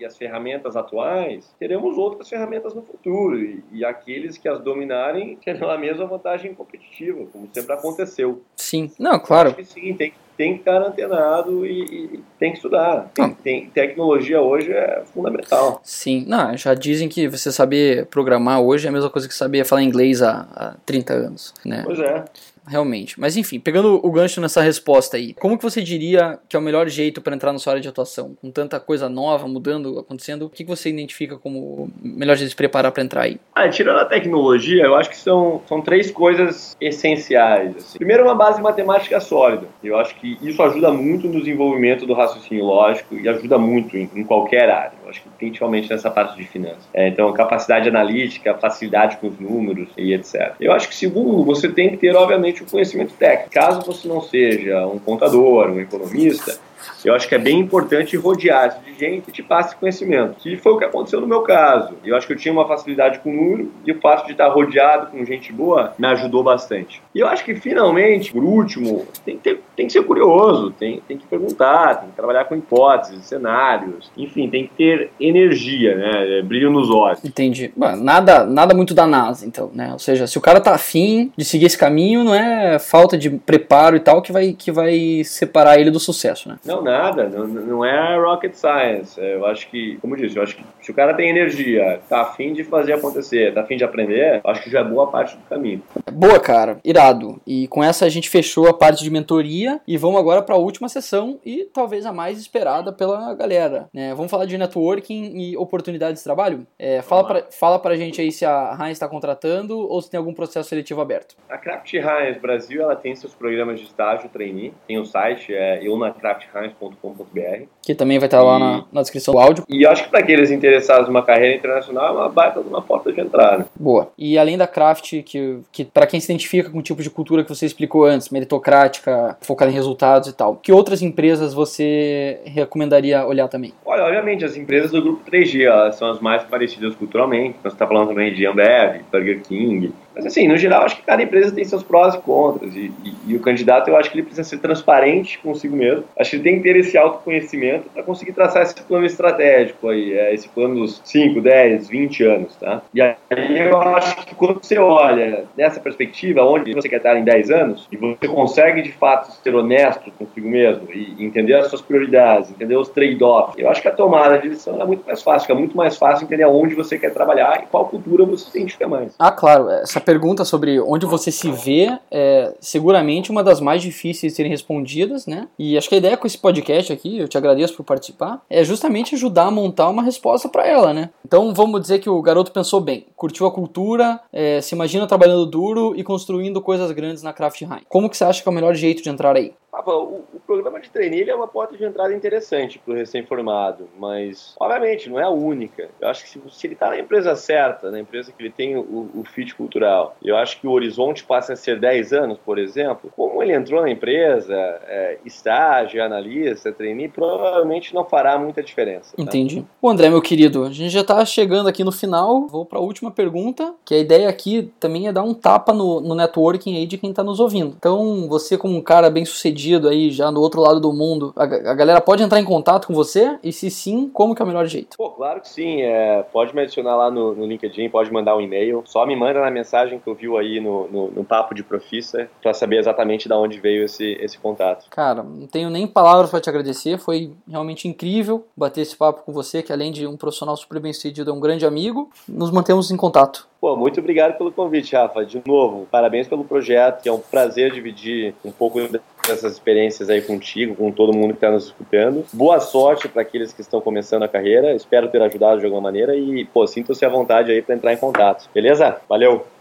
e 0.00 0.04
as 0.04 0.18
ferramentas 0.18 0.74
atuais, 0.74 1.54
teremos 1.56 1.96
outras 1.96 2.28
ferramentas 2.28 2.74
no 2.74 2.82
futuro 2.82 3.38
e, 3.38 3.62
e 3.70 3.84
aqueles 3.84 4.36
que 4.36 4.48
as 4.48 4.60
dominarem 4.60 5.36
terão 5.36 5.70
a 5.70 5.78
mesma 5.78 6.04
vantagem 6.04 6.52
competitiva, 6.52 7.24
como 7.32 7.48
sempre 7.52 7.72
aconteceu. 7.74 8.42
Sim, 8.56 8.90
não, 8.98 9.20
claro. 9.20 9.54
Sim, 9.62 9.94
tem, 9.94 10.12
tem 10.36 10.54
que 10.54 10.58
estar 10.60 10.82
antenado 10.82 11.64
e, 11.64 12.16
e 12.16 12.24
tem 12.40 12.50
que 12.50 12.56
estudar. 12.56 13.08
Tem, 13.14 13.34
tem, 13.34 13.70
tecnologia 13.70 14.40
hoje 14.40 14.72
é 14.72 15.04
fundamental. 15.14 15.80
Sim, 15.84 16.24
não, 16.26 16.56
já 16.56 16.74
dizem 16.74 17.08
que 17.08 17.28
você 17.28 17.52
saber 17.52 18.06
programar 18.06 18.60
hoje 18.60 18.86
é 18.86 18.88
a 18.88 18.92
mesma 18.92 19.10
coisa 19.10 19.28
que 19.28 19.34
saber 19.34 19.64
falar 19.64 19.84
inglês 19.84 20.22
há, 20.22 20.40
há 20.52 20.74
30 20.84 21.12
anos, 21.12 21.54
né? 21.64 21.82
Pois 21.84 22.00
é 22.00 22.24
realmente. 22.70 23.18
Mas 23.18 23.36
enfim, 23.36 23.58
pegando 23.58 24.00
o 24.02 24.10
gancho 24.10 24.40
nessa 24.40 24.62
resposta 24.62 25.16
aí, 25.16 25.34
como 25.34 25.58
que 25.58 25.64
você 25.64 25.82
diria 25.82 26.38
que 26.48 26.56
é 26.56 26.58
o 26.58 26.62
melhor 26.62 26.88
jeito 26.88 27.20
para 27.20 27.34
entrar 27.34 27.52
na 27.52 27.58
sua 27.58 27.72
área 27.72 27.82
de 27.82 27.88
atuação? 27.88 28.36
Com 28.40 28.50
tanta 28.50 28.78
coisa 28.78 29.08
nova 29.08 29.48
mudando, 29.48 29.98
acontecendo, 29.98 30.46
o 30.46 30.50
que, 30.50 30.64
você 30.70 30.88
identifica 30.88 31.36
como 31.36 31.90
melhor 32.00 32.36
jeito 32.36 32.46
de 32.46 32.50
se 32.50 32.56
preparar 32.56 32.92
para 32.92 33.02
entrar 33.02 33.22
aí? 33.22 33.40
Ah, 33.54 33.68
tirando 33.68 33.98
a 33.98 34.04
tecnologia, 34.04 34.84
eu 34.84 34.94
acho 34.94 35.10
que 35.10 35.16
são, 35.16 35.60
são 35.66 35.80
três 35.80 36.12
coisas 36.12 36.76
essenciais. 36.80 37.76
Assim. 37.76 37.98
Primeiro, 37.98 38.22
uma 38.22 38.34
base 38.34 38.62
matemática 38.62 39.18
sólida. 39.18 39.66
Eu 39.82 39.98
acho 39.98 40.14
que 40.16 40.38
isso 40.40 40.62
ajuda 40.62 40.92
muito 40.92 41.26
no 41.26 41.40
desenvolvimento 41.40 42.06
do 42.06 42.14
raciocínio 42.14 42.64
lógico 42.64 43.16
e 43.16 43.28
ajuda 43.28 43.58
muito 43.58 43.96
em, 43.96 44.08
em 44.14 44.22
qualquer 44.22 44.70
área. 44.70 44.92
Acho 45.10 45.22
que 45.22 45.28
principalmente 45.30 45.90
nessa 45.90 46.10
parte 46.10 46.36
de 46.36 46.44
finanças. 46.44 46.88
É, 46.94 47.08
então, 47.08 47.32
capacidade 47.32 47.88
analítica, 47.88 48.54
facilidade 48.54 49.16
com 49.18 49.28
os 49.28 49.38
números 49.38 49.88
e 49.96 50.14
etc. 50.14 50.54
Eu 50.60 50.72
acho 50.72 50.88
que 50.88 50.94
segundo, 50.94 51.44
você 51.44 51.68
tem 51.68 51.90
que 51.90 51.96
ter, 51.96 52.14
obviamente, 52.14 52.62
o 52.62 52.66
conhecimento 52.66 53.14
técnico. 53.14 53.50
Caso 53.50 53.82
você 53.82 54.06
não 54.06 54.22
seja 54.22 54.86
um 54.86 54.98
contador, 54.98 55.70
um 55.70 55.80
economista, 55.80 56.58
eu 57.04 57.14
acho 57.14 57.28
que 57.28 57.34
é 57.34 57.38
bem 57.38 57.58
importante 57.58 58.16
rodear-se 58.16 58.78
de 58.80 58.98
gente 58.98 59.22
que 59.26 59.32
te 59.32 59.42
passe 59.42 59.76
conhecimento, 59.76 60.36
que 60.38 60.56
foi 60.56 60.72
o 60.72 60.78
que 60.78 60.84
aconteceu 60.84 61.20
no 61.20 61.26
meu 61.26 61.42
caso. 61.42 61.94
Eu 62.04 62.16
acho 62.16 62.26
que 62.26 62.32
eu 62.32 62.36
tinha 62.36 62.52
uma 62.52 62.66
facilidade 62.66 63.20
com 63.20 63.30
o 63.30 63.34
número 63.34 63.72
e 63.84 63.92
o 63.92 64.00
fato 64.00 64.26
de 64.26 64.32
estar 64.32 64.48
rodeado 64.48 65.10
com 65.10 65.24
gente 65.24 65.52
boa 65.52 65.94
me 65.98 66.06
ajudou 66.08 66.42
bastante. 66.42 67.02
E 67.14 67.20
eu 67.20 67.26
acho 67.26 67.44
que 67.44 67.54
finalmente, 67.54 68.32
por 68.32 68.44
último, 68.44 69.06
tem 69.24 69.36
que, 69.36 69.42
ter, 69.42 69.60
tem 69.76 69.86
que 69.86 69.92
ser 69.92 70.02
curioso, 70.02 70.70
tem, 70.72 71.00
tem 71.06 71.16
que 71.16 71.26
perguntar, 71.26 71.96
tem 71.96 72.10
que 72.10 72.16
trabalhar 72.16 72.44
com 72.44 72.56
hipóteses, 72.56 73.24
cenários, 73.24 74.10
enfim, 74.16 74.48
tem 74.48 74.66
que 74.66 74.74
ter 74.74 75.10
energia, 75.20 75.96
né? 75.96 76.38
É, 76.38 76.42
brilho 76.42 76.70
nos 76.70 76.90
olhos. 76.90 77.24
Entendi. 77.24 77.72
nada, 77.76 78.44
nada 78.44 78.74
muito 78.74 78.94
da 78.94 79.06
NASA, 79.06 79.46
então, 79.46 79.70
né? 79.74 79.90
Ou 79.92 79.98
seja, 79.98 80.26
se 80.26 80.38
o 80.38 80.40
cara 80.40 80.60
tá 80.60 80.74
afim 80.74 81.32
de 81.36 81.44
seguir 81.44 81.66
esse 81.66 81.78
caminho, 81.78 82.24
não 82.24 82.34
é 82.34 82.78
falta 82.78 83.16
de 83.16 83.30
preparo 83.30 83.96
e 83.96 84.00
tal 84.00 84.22
que 84.22 84.32
vai, 84.32 84.52
que 84.52 84.70
vai 84.70 85.22
separar 85.24 85.78
ele 85.78 85.90
do 85.90 86.00
sucesso, 86.00 86.48
né? 86.48 86.56
Não, 86.64 86.82
nada, 86.90 87.28
não, 87.28 87.46
não 87.46 87.84
é 87.84 88.18
rocket 88.18 88.54
science. 88.54 89.20
É, 89.20 89.34
eu 89.34 89.46
acho 89.46 89.68
que, 89.68 89.96
como 90.00 90.14
eu 90.14 90.20
disse, 90.20 90.36
eu 90.36 90.42
acho 90.42 90.56
que 90.56 90.64
se 90.80 90.90
o 90.90 90.94
cara 90.94 91.14
tem 91.14 91.30
energia, 91.30 92.00
tá 92.08 92.22
afim 92.22 92.52
de 92.52 92.64
fazer 92.64 92.94
acontecer, 92.94 93.52
tá 93.54 93.62
afim 93.62 93.76
de 93.76 93.84
aprender, 93.84 94.40
acho 94.44 94.62
que 94.62 94.70
já 94.70 94.80
é 94.80 94.84
boa 94.84 95.10
parte 95.10 95.36
do 95.36 95.42
caminho. 95.44 95.82
Boa, 96.12 96.40
cara, 96.40 96.78
irado. 96.84 97.40
E 97.46 97.68
com 97.68 97.82
essa 97.82 98.04
a 98.04 98.08
gente 98.08 98.28
fechou 98.28 98.68
a 98.68 98.74
parte 98.74 99.02
de 99.02 99.10
mentoria 99.10 99.80
e 99.86 99.96
vamos 99.96 100.20
agora 100.20 100.42
para 100.42 100.54
a 100.54 100.58
última 100.58 100.88
sessão 100.88 101.38
e 101.44 101.68
talvez 101.72 102.04
a 102.06 102.12
mais 102.12 102.38
esperada 102.38 102.92
pela 102.92 103.34
galera. 103.34 103.88
Né? 103.92 104.14
Vamos 104.14 104.30
falar 104.30 104.46
de 104.46 104.58
networking 104.58 105.32
e 105.34 105.56
oportunidades 105.56 106.20
de 106.20 106.24
trabalho? 106.24 106.66
É, 106.78 107.02
fala, 107.02 107.26
pra, 107.26 107.44
fala 107.50 107.78
pra 107.78 107.96
gente 107.96 108.20
aí 108.20 108.32
se 108.32 108.44
a 108.44 108.76
Heinz 108.80 108.92
está 108.92 109.08
contratando 109.08 109.78
ou 109.78 110.00
se 110.00 110.10
tem 110.10 110.18
algum 110.18 110.34
processo 110.34 110.68
seletivo 110.68 111.00
aberto. 111.00 111.36
A 111.48 111.58
Craft 111.58 111.94
Heinz 111.94 112.38
Brasil 112.40 112.82
ela 112.82 112.96
tem 112.96 113.14
seus 113.14 113.34
programas 113.34 113.78
de 113.78 113.86
estágio 113.86 114.28
trainee, 114.28 114.72
tem 114.86 114.98
o 114.98 115.04
site, 115.04 115.54
é 115.54 115.84
eunacraftheinz 115.84 116.72
heinz.com.br. 116.80 117.79
Que 117.90 117.94
também 117.96 118.20
vai 118.20 118.28
estar 118.28 118.40
lá 118.40 118.56
na, 118.56 118.84
na, 118.92 119.00
descrição 119.00 119.34
do 119.34 119.40
áudio. 119.40 119.64
E 119.68 119.84
acho 119.84 120.04
que 120.04 120.10
para 120.10 120.20
aqueles 120.20 120.52
interessados 120.52 121.08
numa 121.08 121.24
carreira 121.24 121.56
internacional 121.56 122.06
é 122.06 122.20
uma 122.20 122.28
baita 122.28 122.62
de 122.62 122.68
uma 122.68 122.80
porta 122.80 123.12
de 123.12 123.20
entrada. 123.20 123.66
Boa. 123.74 124.12
E 124.16 124.38
além 124.38 124.56
da 124.56 124.68
Craft, 124.68 125.24
que, 125.24 125.58
que 125.72 125.84
para 125.84 126.06
quem 126.06 126.20
se 126.20 126.30
identifica 126.30 126.70
com 126.70 126.78
o 126.78 126.82
tipo 126.82 127.02
de 127.02 127.10
cultura 127.10 127.42
que 127.42 127.48
você 127.48 127.66
explicou 127.66 128.04
antes, 128.04 128.30
meritocrática, 128.30 129.36
focada 129.40 129.72
em 129.72 129.74
resultados 129.74 130.28
e 130.28 130.32
tal, 130.32 130.54
que 130.54 130.70
outras 130.70 131.02
empresas 131.02 131.52
você 131.52 132.38
recomendaria 132.44 133.26
olhar 133.26 133.48
também? 133.48 133.74
Olha, 133.84 134.04
obviamente, 134.04 134.44
as 134.44 134.56
empresas 134.56 134.92
do 134.92 135.02
grupo 135.02 135.28
3G 135.28 135.90
são 135.94 136.12
as 136.12 136.20
mais 136.20 136.44
parecidas 136.44 136.94
culturalmente. 136.94 137.56
Você 137.60 137.74
está 137.74 137.88
falando 137.88 138.10
também 138.10 138.32
de 138.32 138.46
Ambev, 138.46 139.00
Burger 139.10 139.42
King, 139.42 139.92
mas 140.14 140.26
assim, 140.26 140.46
no 140.48 140.56
geral, 140.56 140.84
acho 140.84 140.96
que 140.96 141.02
cada 141.02 141.22
empresa 141.22 141.54
tem 141.54 141.64
seus 141.64 141.82
prós 141.82 142.14
e 142.14 142.18
contras. 142.18 142.74
E, 142.74 142.92
e, 143.04 143.14
e, 143.28 143.36
o 143.36 143.40
candidato, 143.40 143.88
eu 143.88 143.96
acho 143.96 144.10
que 144.10 144.16
ele 144.16 144.24
precisa 144.24 144.46
ser 144.46 144.58
transparente 144.58 145.38
consigo 145.38 145.76
mesmo. 145.76 146.04
Acho 146.18 146.30
que 146.30 146.36
ele 146.36 146.42
tem 146.42 146.56
que 146.56 146.62
ter 146.62 146.76
esse 146.76 146.98
autoconhecimento 146.98 147.79
para 147.92 148.02
conseguir 148.02 148.32
traçar 148.32 148.62
esse 148.62 148.74
plano 148.82 149.06
estratégico 149.06 149.88
aí, 149.88 150.12
é, 150.12 150.34
esse 150.34 150.48
plano 150.48 150.76
dos 150.76 151.00
5, 151.04 151.40
10, 151.40 151.88
20 151.88 152.24
anos, 152.24 152.56
tá? 152.56 152.82
E 152.94 153.00
aí 153.00 153.16
eu 153.30 153.80
acho 153.80 154.16
que 154.24 154.34
quando 154.34 154.62
você 154.62 154.78
olha 154.78 155.44
nessa 155.56 155.80
perspectiva, 155.80 156.42
onde 156.42 156.74
você 156.74 156.88
quer 156.88 156.96
estar 156.96 157.16
em 157.16 157.24
10 157.24 157.50
anos, 157.50 157.88
e 157.90 157.96
você 157.96 158.28
consegue 158.28 158.82
de 158.82 158.92
fato 158.92 159.32
ser 159.42 159.54
honesto 159.54 160.10
consigo 160.12 160.48
mesmo 160.48 160.88
e 160.92 161.16
entender 161.24 161.54
as 161.54 161.68
suas 161.68 161.80
prioridades, 161.80 162.50
entender 162.50 162.76
os 162.76 162.88
trade-offs, 162.88 163.58
eu 163.58 163.68
acho 163.68 163.80
que 163.80 163.88
a 163.88 163.92
tomada 163.92 164.38
de 164.38 164.48
decisão 164.48 164.80
é 164.80 164.84
muito 164.84 165.06
mais 165.06 165.22
fácil, 165.22 165.46
fica 165.46 165.58
muito 165.58 165.76
mais 165.76 165.96
fácil 165.96 166.24
entender 166.24 166.44
onde 166.46 166.74
você 166.74 166.98
quer 166.98 167.12
trabalhar 167.12 167.62
e 167.62 167.66
qual 167.66 167.88
cultura 167.88 168.24
você 168.24 168.50
se 168.50 168.58
identifica 168.58 168.88
mais. 168.88 169.14
Ah, 169.18 169.32
claro. 169.32 169.70
Essa 169.70 170.00
pergunta 170.00 170.44
sobre 170.44 170.80
onde 170.80 171.06
você 171.06 171.30
se 171.30 171.50
vê 171.50 171.98
é 172.10 172.52
seguramente 172.60 173.30
uma 173.30 173.42
das 173.42 173.60
mais 173.60 173.82
difíceis 173.82 174.32
de 174.32 174.36
serem 174.36 174.50
respondidas, 174.50 175.26
né? 175.26 175.48
E 175.58 175.76
acho 175.76 175.88
que 175.88 175.94
a 175.94 175.98
ideia 175.98 176.16
com 176.16 176.26
esse 176.26 176.38
podcast 176.38 176.92
aqui, 176.92 177.18
eu 177.18 177.28
te 177.28 177.38
agradeço 177.38 177.69
por 177.72 177.84
participar, 177.84 178.42
é 178.48 178.64
justamente 178.64 179.14
ajudar 179.14 179.46
a 179.46 179.50
montar 179.50 179.88
uma 179.88 180.02
resposta 180.02 180.48
para 180.48 180.66
ela, 180.66 180.92
né? 180.92 181.10
Então 181.24 181.52
vamos 181.54 181.80
dizer 181.80 181.98
que 181.98 182.10
o 182.10 182.22
garoto 182.22 182.52
pensou 182.52 182.80
bem, 182.80 183.06
curtiu 183.16 183.46
a 183.46 183.50
cultura, 183.50 184.20
é, 184.32 184.60
se 184.60 184.74
imagina 184.74 185.06
trabalhando 185.06 185.46
duro 185.46 185.94
e 185.96 186.02
construindo 186.02 186.60
coisas 186.60 186.90
grandes 186.92 187.22
na 187.22 187.32
Craft 187.32 187.62
High. 187.62 187.82
Como 187.88 188.08
que 188.08 188.16
você 188.16 188.24
acha 188.24 188.42
que 188.42 188.48
é 188.48 188.52
o 188.52 188.54
melhor 188.54 188.74
jeito 188.74 189.02
de 189.02 189.08
entrar 189.08 189.36
aí? 189.36 189.52
Rafa, 189.80 189.92
o, 189.92 190.24
o, 190.34 190.40
programa 190.46 190.78
de 190.80 190.90
trainee 190.90 191.28
é 191.28 191.34
uma 191.34 191.48
porta 191.48 191.76
de 191.76 191.84
entrada 191.84 192.14
interessante 192.14 192.78
para 192.78 192.92
o 192.92 192.96
recém-formado, 192.96 193.88
mas, 193.98 194.54
obviamente, 194.60 195.08
não 195.08 195.18
é 195.18 195.24
a 195.24 195.30
única. 195.30 195.88
Eu 196.00 196.08
acho 196.08 196.24
que 196.24 196.30
se, 196.30 196.40
se 196.50 196.66
ele 196.66 196.74
está 196.74 196.90
na 196.90 196.98
empresa 196.98 197.34
certa, 197.34 197.90
na 197.90 197.98
empresa 197.98 198.32
que 198.32 198.42
ele 198.42 198.50
tem 198.50 198.76
o, 198.76 199.10
o 199.14 199.24
fit 199.24 199.54
cultural, 199.54 200.16
eu 200.22 200.36
acho 200.36 200.60
que 200.60 200.66
o 200.66 200.70
horizonte 200.70 201.24
passa 201.24 201.54
a 201.54 201.56
ser 201.56 201.80
10 201.80 202.12
anos, 202.12 202.38
por 202.44 202.58
exemplo, 202.58 203.10
como 203.16 203.42
ele 203.42 203.54
entrou 203.54 203.80
na 203.80 203.90
empresa, 203.90 204.54
é, 204.54 205.18
estágio, 205.24 206.02
analista, 206.04 206.72
trainee, 206.72 207.08
provavelmente 207.08 207.94
não 207.94 208.04
fará 208.04 208.38
muita 208.38 208.62
diferença. 208.62 209.16
Tá? 209.16 209.22
Entendi. 209.22 209.64
André, 209.82 210.10
meu 210.10 210.20
querido, 210.22 210.64
a 210.64 210.70
gente 210.70 210.90
já 210.90 211.00
está 211.00 211.24
chegando 211.24 211.68
aqui 211.68 211.82
no 211.82 211.92
final, 211.92 212.46
vou 212.46 212.64
para 212.64 212.78
a 212.78 212.82
última 212.82 213.10
pergunta, 213.10 213.74
que 213.84 213.94
a 213.94 213.98
ideia 213.98 214.28
aqui 214.28 214.70
também 214.78 215.08
é 215.08 215.12
dar 215.12 215.22
um 215.22 215.34
tapa 215.34 215.72
no, 215.72 216.00
no 216.00 216.14
networking 216.14 216.76
aí 216.76 216.86
de 216.86 216.98
quem 216.98 217.10
está 217.10 217.24
nos 217.24 217.40
ouvindo. 217.40 217.74
Então, 217.76 218.28
você 218.28 218.56
como 218.56 218.76
um 218.76 218.82
cara 218.82 219.10
bem 219.10 219.24
sucedido 219.24 219.69
aí, 219.88 220.10
já 220.10 220.30
no 220.30 220.40
outro 220.40 220.60
lado 220.60 220.80
do 220.80 220.92
mundo, 220.92 221.32
a, 221.36 221.44
a 221.44 221.74
galera 221.74 222.00
pode 222.00 222.22
entrar 222.22 222.40
em 222.40 222.44
contato 222.44 222.86
com 222.86 222.94
você? 222.94 223.38
E 223.42 223.52
se 223.52 223.70
sim, 223.70 224.08
como 224.12 224.34
que 224.34 224.42
é 224.42 224.44
o 224.44 224.48
melhor 224.48 224.66
jeito? 224.66 224.96
Pô, 224.96 225.10
claro 225.10 225.40
que 225.40 225.48
sim. 225.48 225.82
É, 225.82 226.22
pode 226.32 226.54
me 226.54 226.62
adicionar 226.62 226.96
lá 226.96 227.10
no, 227.10 227.34
no 227.34 227.46
LinkedIn, 227.46 227.88
pode 227.88 228.12
mandar 228.12 228.36
um 228.36 228.40
e-mail. 228.40 228.82
Só 228.86 229.06
me 229.06 229.16
manda 229.16 229.40
na 229.40 229.50
mensagem 229.50 229.98
que 229.98 230.08
eu 230.08 230.14
vi 230.14 230.26
aí 230.36 230.60
no, 230.60 230.88
no, 230.88 231.10
no 231.10 231.24
Papo 231.24 231.54
de 231.54 231.62
Profissa 231.62 232.28
para 232.42 232.54
saber 232.54 232.78
exatamente 232.78 233.28
de 233.28 233.34
onde 233.34 233.60
veio 233.60 233.84
esse, 233.84 234.12
esse 234.20 234.38
contato. 234.38 234.86
Cara, 234.90 235.22
não 235.22 235.46
tenho 235.46 235.70
nem 235.70 235.86
palavras 235.86 236.30
para 236.30 236.40
te 236.40 236.48
agradecer. 236.48 236.98
Foi 236.98 237.32
realmente 237.48 237.88
incrível 237.88 238.46
bater 238.56 238.82
esse 238.82 238.96
papo 238.96 239.22
com 239.22 239.32
você, 239.32 239.62
que 239.62 239.72
além 239.72 239.92
de 239.92 240.06
um 240.06 240.16
profissional 240.16 240.56
super 240.56 240.80
bem 240.80 240.92
sucedido, 240.92 241.30
é 241.30 241.34
um 241.34 241.40
grande 241.40 241.66
amigo. 241.66 242.10
Nos 242.28 242.50
mantemos 242.50 242.90
em 242.90 242.96
contato. 242.96 243.48
Pô, 243.60 243.76
muito 243.76 244.00
obrigado 244.00 244.38
pelo 244.38 244.50
convite, 244.50 244.96
Rafa. 244.96 245.24
De 245.24 245.42
novo, 245.46 245.86
parabéns 245.90 246.26
pelo 246.26 246.44
projeto, 246.44 247.02
que 247.02 247.08
é 247.10 247.12
um 247.12 247.18
prazer 247.18 247.70
dividir 247.70 248.34
um 248.42 248.50
pouco 248.50 248.80
dessas 249.26 249.52
experiências 249.52 250.08
aí 250.08 250.22
contigo, 250.22 250.74
com 250.74 250.90
todo 250.90 251.12
mundo 251.12 251.32
que 251.32 251.36
está 251.36 251.50
nos 251.50 251.66
escutando. 251.66 252.24
Boa 252.32 252.58
sorte 252.58 253.06
para 253.06 253.20
aqueles 253.20 253.52
que 253.52 253.60
estão 253.60 253.78
começando 253.78 254.22
a 254.22 254.28
carreira. 254.28 254.74
Espero 254.74 255.10
ter 255.10 255.20
ajudado 255.20 255.60
de 255.60 255.66
alguma 255.66 255.82
maneira 255.82 256.16
e, 256.16 256.46
pô, 256.46 256.66
sintam-se 256.66 257.04
à 257.04 257.08
vontade 257.10 257.52
aí 257.52 257.60
para 257.60 257.74
entrar 257.74 257.92
em 257.92 257.98
contato. 257.98 258.48
Beleza? 258.54 258.98
Valeu! 259.06 259.44